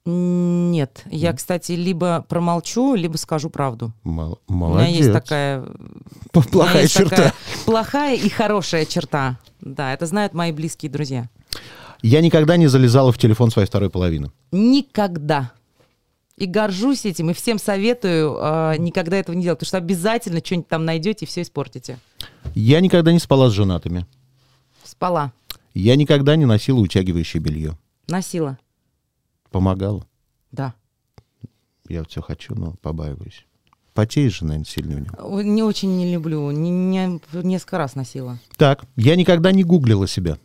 Нет. 0.09 1.03
Я, 1.11 1.33
кстати, 1.33 1.73
либо 1.73 2.25
промолчу, 2.27 2.95
либо 2.95 3.17
скажу 3.17 3.49
правду. 3.49 3.93
Мол- 4.03 4.39
У 4.47 4.53
меня 4.53 4.65
Молодец. 4.67 4.95
есть 4.97 5.13
такая... 5.13 5.63
Плохая 6.31 6.81
есть 6.83 6.93
черта. 6.93 7.15
такая 7.15 7.33
плохая 7.65 8.15
и 8.15 8.29
хорошая 8.29 8.85
черта. 8.85 9.37
Да, 9.61 9.93
это 9.93 10.05
знают 10.07 10.33
мои 10.33 10.51
близкие 10.51 10.91
друзья. 10.91 11.29
Я 12.01 12.21
никогда 12.21 12.57
не 12.57 12.67
залезала 12.67 13.11
в 13.11 13.17
телефон 13.17 13.51
своей 13.51 13.67
второй 13.67 13.89
половины. 13.89 14.31
Никогда. 14.51 15.51
И 16.37 16.45
горжусь 16.45 17.05
этим, 17.05 17.29
и 17.29 17.33
всем 17.33 17.59
советую 17.59 18.37
э, 18.41 18.75
никогда 18.79 19.17
этого 19.17 19.35
не 19.35 19.43
делать, 19.43 19.59
потому 19.59 19.67
что 19.67 19.77
обязательно 19.77 20.39
что-нибудь 20.43 20.69
там 20.69 20.85
найдете 20.85 21.25
и 21.25 21.27
все 21.27 21.41
испортите. 21.41 21.99
Я 22.55 22.79
никогда 22.79 23.11
не 23.11 23.19
спала 23.19 23.49
с 23.49 23.53
женатыми. 23.53 24.05
Спала, 24.83 25.33
Я 25.73 25.95
никогда 25.97 26.35
не 26.37 26.45
носила 26.45 26.79
утягивающее 26.79 27.41
белье. 27.43 27.77
носила. 28.07 28.57
Помогала. 29.51 30.05
Да. 30.51 30.73
Я 31.87 31.99
вот 31.99 32.11
все 32.11 32.21
хочу, 32.21 32.53
но 32.55 32.75
побаиваюсь. 32.81 33.45
Потеешь 33.93 34.39
же, 34.39 34.45
наверное, 34.45 34.65
сильно 34.65 34.95
в 34.95 34.99
нем. 35.41 35.55
Не 35.55 35.63
очень 35.63 35.95
не 35.97 36.13
люблю. 36.13 36.49
Не, 36.51 36.69
не- 36.69 37.19
несколько 37.43 37.77
раз 37.79 37.95
носила. 37.95 38.37
Так, 38.57 38.85
я 38.95 39.15
никогда 39.15 39.51
не 39.51 39.63
гуглила 39.63 40.07
себя. 40.07 40.37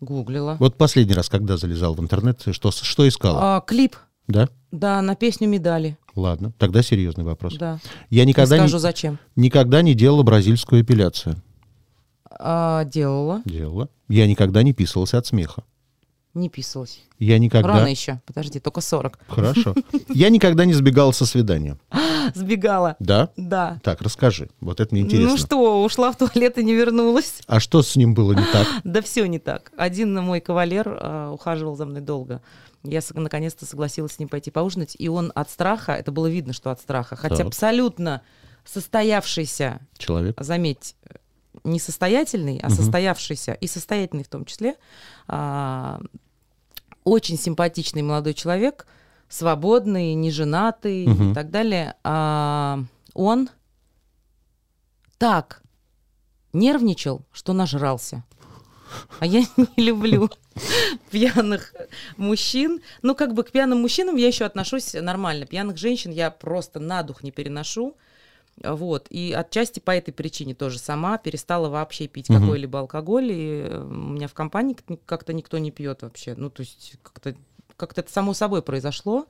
Гуглила. 0.00 0.56
Вот 0.60 0.76
последний 0.76 1.14
раз, 1.14 1.28
когда 1.28 1.56
залезал 1.56 1.94
в 1.94 2.00
интернет, 2.00 2.42
что, 2.52 2.70
что 2.70 3.08
искала? 3.08 3.56
А, 3.56 3.60
клип, 3.62 3.96
Да? 4.28 4.48
да, 4.70 5.00
на 5.00 5.14
песню 5.16 5.48
медали. 5.48 5.96
Ладно, 6.14 6.52
тогда 6.58 6.82
серьезный 6.82 7.24
вопрос. 7.24 7.54
Да. 7.56 7.80
Я 8.10 8.24
Не 8.24 8.28
никогда 8.28 8.56
скажу, 8.56 8.76
не, 8.76 8.80
зачем. 8.80 9.18
никогда 9.34 9.82
не 9.82 9.94
делала 9.94 10.22
бразильскую 10.22 10.82
эпиляцию. 10.82 11.36
А, 12.30 12.84
делала, 12.84 13.42
Делала. 13.46 13.88
Я 14.08 14.26
никогда 14.26 14.62
не 14.62 14.72
писался 14.74 15.18
от 15.18 15.26
смеха. 15.26 15.64
Не 16.34 16.48
писалась. 16.48 17.00
Я 17.18 17.38
никогда... 17.38 17.68
Рано 17.68 17.86
еще. 17.86 18.20
Подожди, 18.26 18.58
только 18.60 18.80
40. 18.80 19.18
Хорошо. 19.28 19.74
Я 20.08 20.30
никогда 20.30 20.64
не 20.64 20.72
сбегала 20.74 21.12
со 21.12 21.26
свидания. 21.26 21.78
Сбегала. 22.34 22.96
Да? 22.98 23.30
Да. 23.36 23.78
Так, 23.82 24.02
расскажи. 24.02 24.50
Вот 24.60 24.80
это 24.80 24.94
мне 24.94 25.02
интересно. 25.02 25.30
Ну 25.30 25.36
что, 25.36 25.84
ушла 25.84 26.10
в 26.12 26.16
туалет 26.16 26.58
и 26.58 26.64
не 26.64 26.74
вернулась. 26.74 27.40
А 27.46 27.60
что 27.60 27.82
с 27.82 27.94
ним 27.96 28.14
было 28.14 28.32
не 28.32 28.44
так? 28.52 28.66
Да 28.84 29.00
все 29.00 29.26
не 29.26 29.38
так. 29.38 29.72
Один 29.76 30.14
мой 30.14 30.40
кавалер 30.40 30.88
э, 30.88 31.28
ухаживал 31.32 31.76
за 31.76 31.86
мной 31.86 32.00
долго. 32.00 32.42
Я 32.82 33.00
наконец-то 33.14 33.64
согласилась 33.64 34.12
с 34.12 34.18
ним 34.18 34.28
пойти 34.28 34.50
поужинать, 34.50 34.94
и 34.98 35.08
он 35.08 35.32
от 35.34 35.50
страха, 35.50 35.92
это 35.92 36.12
было 36.12 36.26
видно, 36.26 36.52
что 36.52 36.70
от 36.70 36.80
страха, 36.80 37.16
хотя 37.16 37.36
Так. 37.36 37.46
абсолютно 37.46 38.20
состоявшийся, 38.64 39.80
Человек. 39.96 40.38
заметь, 40.40 40.94
не 41.64 41.78
состоятельный, 41.78 42.58
а 42.62 42.66
Мгм. 42.66 42.76
состоявшийся 42.76 43.52
и 43.52 43.66
состоятельный 43.66 44.24
в 44.24 44.28
том 44.28 44.44
числе, 44.44 44.74
а, 45.28 46.00
очень 47.04 47.38
симпатичный 47.38 48.02
молодой 48.02 48.34
человек, 48.34 48.86
свободный, 49.28 50.14
неженатый 50.14 51.06
Мгм. 51.06 51.30
и 51.30 51.34
так 51.34 51.50
далее. 51.50 51.94
А, 52.04 52.80
он 53.14 53.48
так 55.18 55.62
нервничал, 56.52 57.22
что 57.32 57.52
нажрался. 57.52 58.24
А 59.18 59.26
я 59.26 59.40
не 59.56 59.84
люблю 59.84 60.30
пьяных 61.10 61.74
мужчин. 62.16 62.80
Ну, 63.02 63.14
как 63.14 63.34
бы 63.34 63.42
к 63.42 63.50
пьяным 63.50 63.80
мужчинам 63.82 64.16
я 64.16 64.26
еще 64.28 64.44
отношусь 64.44 64.94
нормально. 64.94 65.46
Пьяных 65.46 65.76
женщин 65.78 66.10
я 66.12 66.30
просто 66.30 66.78
на 66.80 67.02
дух 67.02 67.22
не 67.22 67.32
переношу. 67.32 67.96
Вот. 68.62 69.06
И 69.10 69.32
отчасти 69.32 69.80
по 69.80 69.90
этой 69.90 70.12
причине 70.12 70.54
тоже 70.54 70.78
сама 70.78 71.18
перестала 71.18 71.68
вообще 71.68 72.06
пить 72.06 72.28
Мгм. 72.28 72.40
какой-либо 72.40 72.78
алкоголь. 72.80 73.30
И 73.32 73.66
э, 73.68 73.80
у 73.82 73.92
меня 74.12 74.28
в 74.28 74.34
компании 74.34 74.74
как- 74.74 75.04
как-то 75.04 75.32
никто 75.32 75.58
не 75.58 75.70
пьет 75.70 76.02
вообще. 76.02 76.34
Ну, 76.36 76.50
то 76.50 76.60
есть 76.60 76.94
как-то 77.02 77.34
как 77.76 77.98
это 77.98 78.10
само 78.12 78.34
собой 78.34 78.62
произошло. 78.62 79.26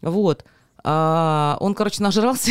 Вот. 0.00 0.44
А, 0.82 1.56
он, 1.60 1.74
короче, 1.74 2.02
нажрался 2.02 2.50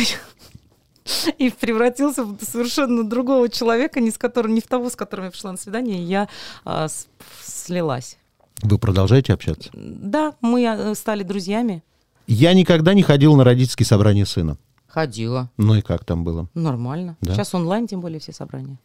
и 1.38 1.50
превратился 1.50 2.24
в 2.24 2.42
совершенно 2.42 3.04
другого 3.08 3.48
человека, 3.48 4.00
не, 4.00 4.10
с 4.10 4.18
которым, 4.18 4.54
не 4.54 4.60
в 4.60 4.66
того, 4.66 4.88
с 4.88 4.96
которым 4.96 5.26
я 5.26 5.30
пришла 5.30 5.52
на 5.52 5.58
свидание, 5.58 5.98
и 5.98 6.04
я 6.04 6.28
а, 6.64 6.88
с- 6.88 7.08
слилась. 7.42 8.16
Вы 8.62 8.78
продолжаете 8.78 9.32
общаться? 9.32 9.70
Да, 9.74 10.34
мы 10.40 10.66
а, 10.66 10.94
стали 10.94 11.22
друзьями. 11.22 11.82
Я 12.26 12.54
никогда 12.54 12.94
не 12.94 13.02
ходил 13.02 13.34
на 13.36 13.44
родительские 13.44 13.86
собрания 13.86 14.24
сына. 14.24 14.56
Ходила. 14.90 15.50
Ну 15.56 15.76
и 15.76 15.82
как 15.82 16.04
там 16.04 16.24
было? 16.24 16.48
Нормально. 16.54 17.16
Да? 17.20 17.34
Сейчас 17.34 17.54
онлайн, 17.54 17.86
тем 17.86 18.00
более, 18.00 18.18
все 18.18 18.32
собрания. 18.32 18.78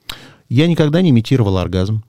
Я 0.50 0.68
никогда 0.68 1.02
не 1.02 1.10
имитировал 1.10 1.58
оргазм. 1.58 2.04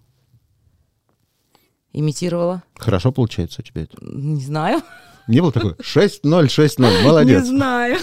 Имитировала. 1.92 2.62
Хорошо 2.76 3.10
получается 3.10 3.62
у 3.62 3.64
тебя 3.64 3.82
это? 3.84 3.96
Не 4.02 4.42
знаю. 4.42 4.82
Не 5.26 5.40
было 5.40 5.50
такой 5.50 5.72
6-0, 5.72 6.20
6-0, 6.22 6.78
Не 6.78 7.04
молодец. 7.06 7.46
знаю. 7.46 7.98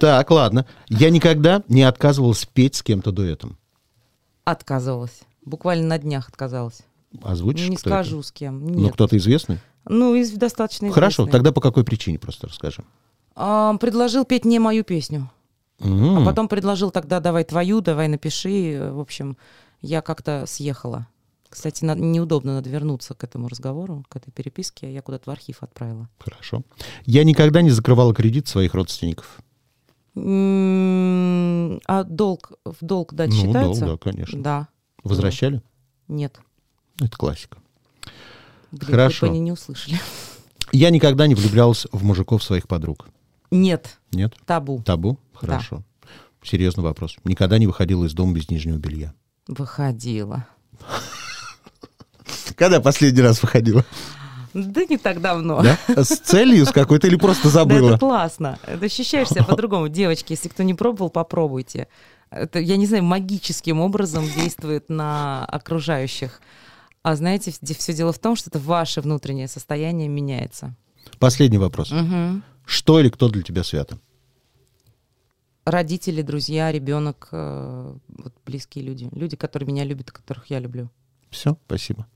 Так, 0.00 0.30
ладно. 0.30 0.64
Я 0.88 1.10
никогда 1.10 1.62
не 1.68 1.82
отказывался 1.82 2.46
петь 2.52 2.76
с 2.76 2.82
кем-то 2.82 3.10
дуэтом. 3.10 3.58
Отказывалась. 4.44 5.20
Буквально 5.44 5.86
на 5.88 5.98
днях 5.98 6.28
отказалась. 6.28 6.82
Озвучишь, 7.22 7.68
не 7.68 7.76
скажу 7.76 8.20
это? 8.20 8.28
с 8.28 8.32
кем. 8.32 8.64
Ну, 8.64 8.78
Нет. 8.78 8.92
кто-то 8.94 9.16
известный? 9.16 9.58
Ну, 9.88 10.14
из 10.14 10.30
достаточно 10.32 10.90
Хорошо, 10.92 11.22
известный. 11.24 11.32
тогда 11.32 11.52
по 11.52 11.60
какой 11.60 11.84
причине 11.84 12.18
просто 12.18 12.46
расскажи. 12.46 12.84
А, 13.36 13.76
предложил 13.76 14.24
петь 14.24 14.44
не 14.44 14.58
мою 14.58 14.82
песню. 14.82 15.30
М, 15.80 16.18
А 16.18 16.24
потом 16.24 16.48
предложил 16.48 16.90
тогда 16.90 17.20
давай 17.20 17.44
твою, 17.44 17.80
давай 17.82 18.08
напиши. 18.08 18.90
В 18.92 18.98
общем, 19.00 19.36
я 19.82 20.00
как-то 20.00 20.44
съехала. 20.46 21.06
Кстати, 21.48 21.84
на- 21.84 21.94
неудобно 21.94 22.54
надо 22.54 22.68
вернуться 22.70 23.14
к 23.14 23.22
этому 23.22 23.48
разговору, 23.48 24.04
к 24.08 24.16
этой 24.16 24.30
переписке. 24.30 24.92
Я 24.92 25.02
куда-то 25.02 25.30
в 25.30 25.32
архив 25.32 25.62
отправила. 25.62 26.08
Хорошо. 26.18 26.62
Я 27.04 27.24
никогда 27.24 27.60
не 27.62 27.70
закрывала 27.70 28.14
кредит 28.14 28.48
своих 28.48 28.74
родственников. 28.74 29.38
М, 30.16 31.80
А 31.86 32.04
долг 32.04 32.52
в 32.64 32.76
долг 32.84 33.12
дать 33.14 33.30
ну, 33.30 33.36
считается? 33.36 33.80
да, 33.82 33.92
да, 33.92 33.96
конечно. 33.98 34.42
Да. 34.42 34.68
Возвращали? 35.04 35.62
Нет. 36.08 36.40
Это 37.00 37.16
классика. 37.16 37.58
Блин, 38.72 38.90
Хорошо. 38.90 39.26
они 39.26 39.40
не 39.40 39.52
услышали. 39.52 39.98
Я 40.72 40.90
никогда 40.90 41.26
не 41.26 41.34
влюблялась 41.34 41.86
в 41.92 42.02
мужиков 42.02 42.42
своих 42.42 42.66
подруг. 42.66 43.08
Нет. 43.50 43.98
Нет? 44.12 44.34
Табу. 44.44 44.82
Табу? 44.82 45.18
Хорошо. 45.34 45.82
Серьезный 46.42 46.84
вопрос. 46.84 47.16
Никогда 47.24 47.58
не 47.58 47.66
выходила 47.66 48.04
из 48.04 48.12
дома 48.14 48.32
без 48.32 48.48
нижнего 48.50 48.76
белья. 48.76 49.12
Выходила. 49.48 50.46
Когда 52.56 52.80
последний 52.80 53.22
раз 53.22 53.42
выходила? 53.42 53.84
Да 54.54 54.84
не 54.88 54.96
так 54.96 55.20
давно. 55.20 55.62
Да? 55.62 56.04
С 56.04 56.16
целью 56.18 56.64
с 56.64 56.72
какой-то 56.72 57.06
или 57.08 57.16
просто 57.16 57.44
Да 57.44 57.50
забыла? 57.50 57.90
это 57.90 57.98
классно. 57.98 58.58
Ощущаешь 58.80 59.28
себя 59.28 59.44
по-другому. 59.44 59.88
Девочки, 59.88 60.32
если 60.32 60.48
кто 60.48 60.62
не 60.62 60.72
пробовал, 60.74 61.10
попробуйте. 61.10 61.88
Это, 62.30 62.58
я 62.58 62.76
не 62.76 62.86
знаю, 62.86 63.04
магическим 63.04 63.80
образом 63.80 64.24
действует 64.34 64.88
на 64.88 65.44
окружающих. 65.44 66.40
А 67.02 67.14
знаете, 67.16 67.52
все 67.78 67.92
дело 67.92 68.12
в 68.12 68.18
том, 68.18 68.34
что 68.34 68.50
это 68.50 68.58
ваше 68.58 69.00
внутреннее 69.00 69.46
состояние 69.46 70.08
меняется. 70.08 70.74
Последний 71.18 71.58
вопрос. 71.58 71.90
Мгм. 71.92 72.42
Что 72.66 73.00
или 73.00 73.08
кто 73.08 73.30
для 73.30 73.42
тебя 73.42 73.64
свято? 73.64 73.98
родители, 75.66 76.22
друзья, 76.22 76.72
ребенок, 76.72 77.28
э, 77.32 77.94
вот 78.08 78.32
близкие 78.46 78.84
люди. 78.84 79.10
Люди, 79.12 79.36
которые 79.36 79.66
меня 79.66 79.84
любят, 79.84 80.10
которых 80.10 80.46
я 80.46 80.60
люблю. 80.60 80.88
Все, 81.28 81.58
спасибо. 81.66 82.06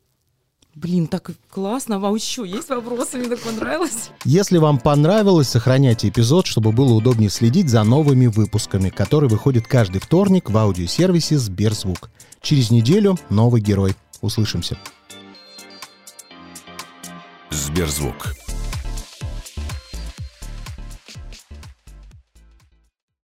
Блин, 0.76 1.08
так 1.08 1.32
классно. 1.50 1.96
А 1.96 2.14
еще 2.14 2.46
есть 2.46 2.68
вопросы? 2.70 3.18
Мне 3.18 3.28
так 3.28 3.40
понравилось. 3.40 4.10
Если 4.24 4.56
вам 4.58 4.78
понравилось, 4.78 5.48
сохраняйте 5.48 6.08
эпизод, 6.08 6.46
чтобы 6.46 6.70
было 6.70 6.94
удобнее 6.94 7.28
следить 7.28 7.68
за 7.68 7.82
новыми 7.82 8.28
выпусками, 8.28 8.88
которые 8.88 9.28
выходят 9.28 9.66
каждый 9.66 10.00
вторник 10.00 10.48
в 10.48 10.56
аудиосервисе 10.56 11.38
Сберзвук. 11.38 12.08
Через 12.40 12.70
неделю 12.70 13.18
новый 13.30 13.60
герой. 13.60 13.96
Услышимся. 14.20 14.78
Сберзвук. 17.50 18.39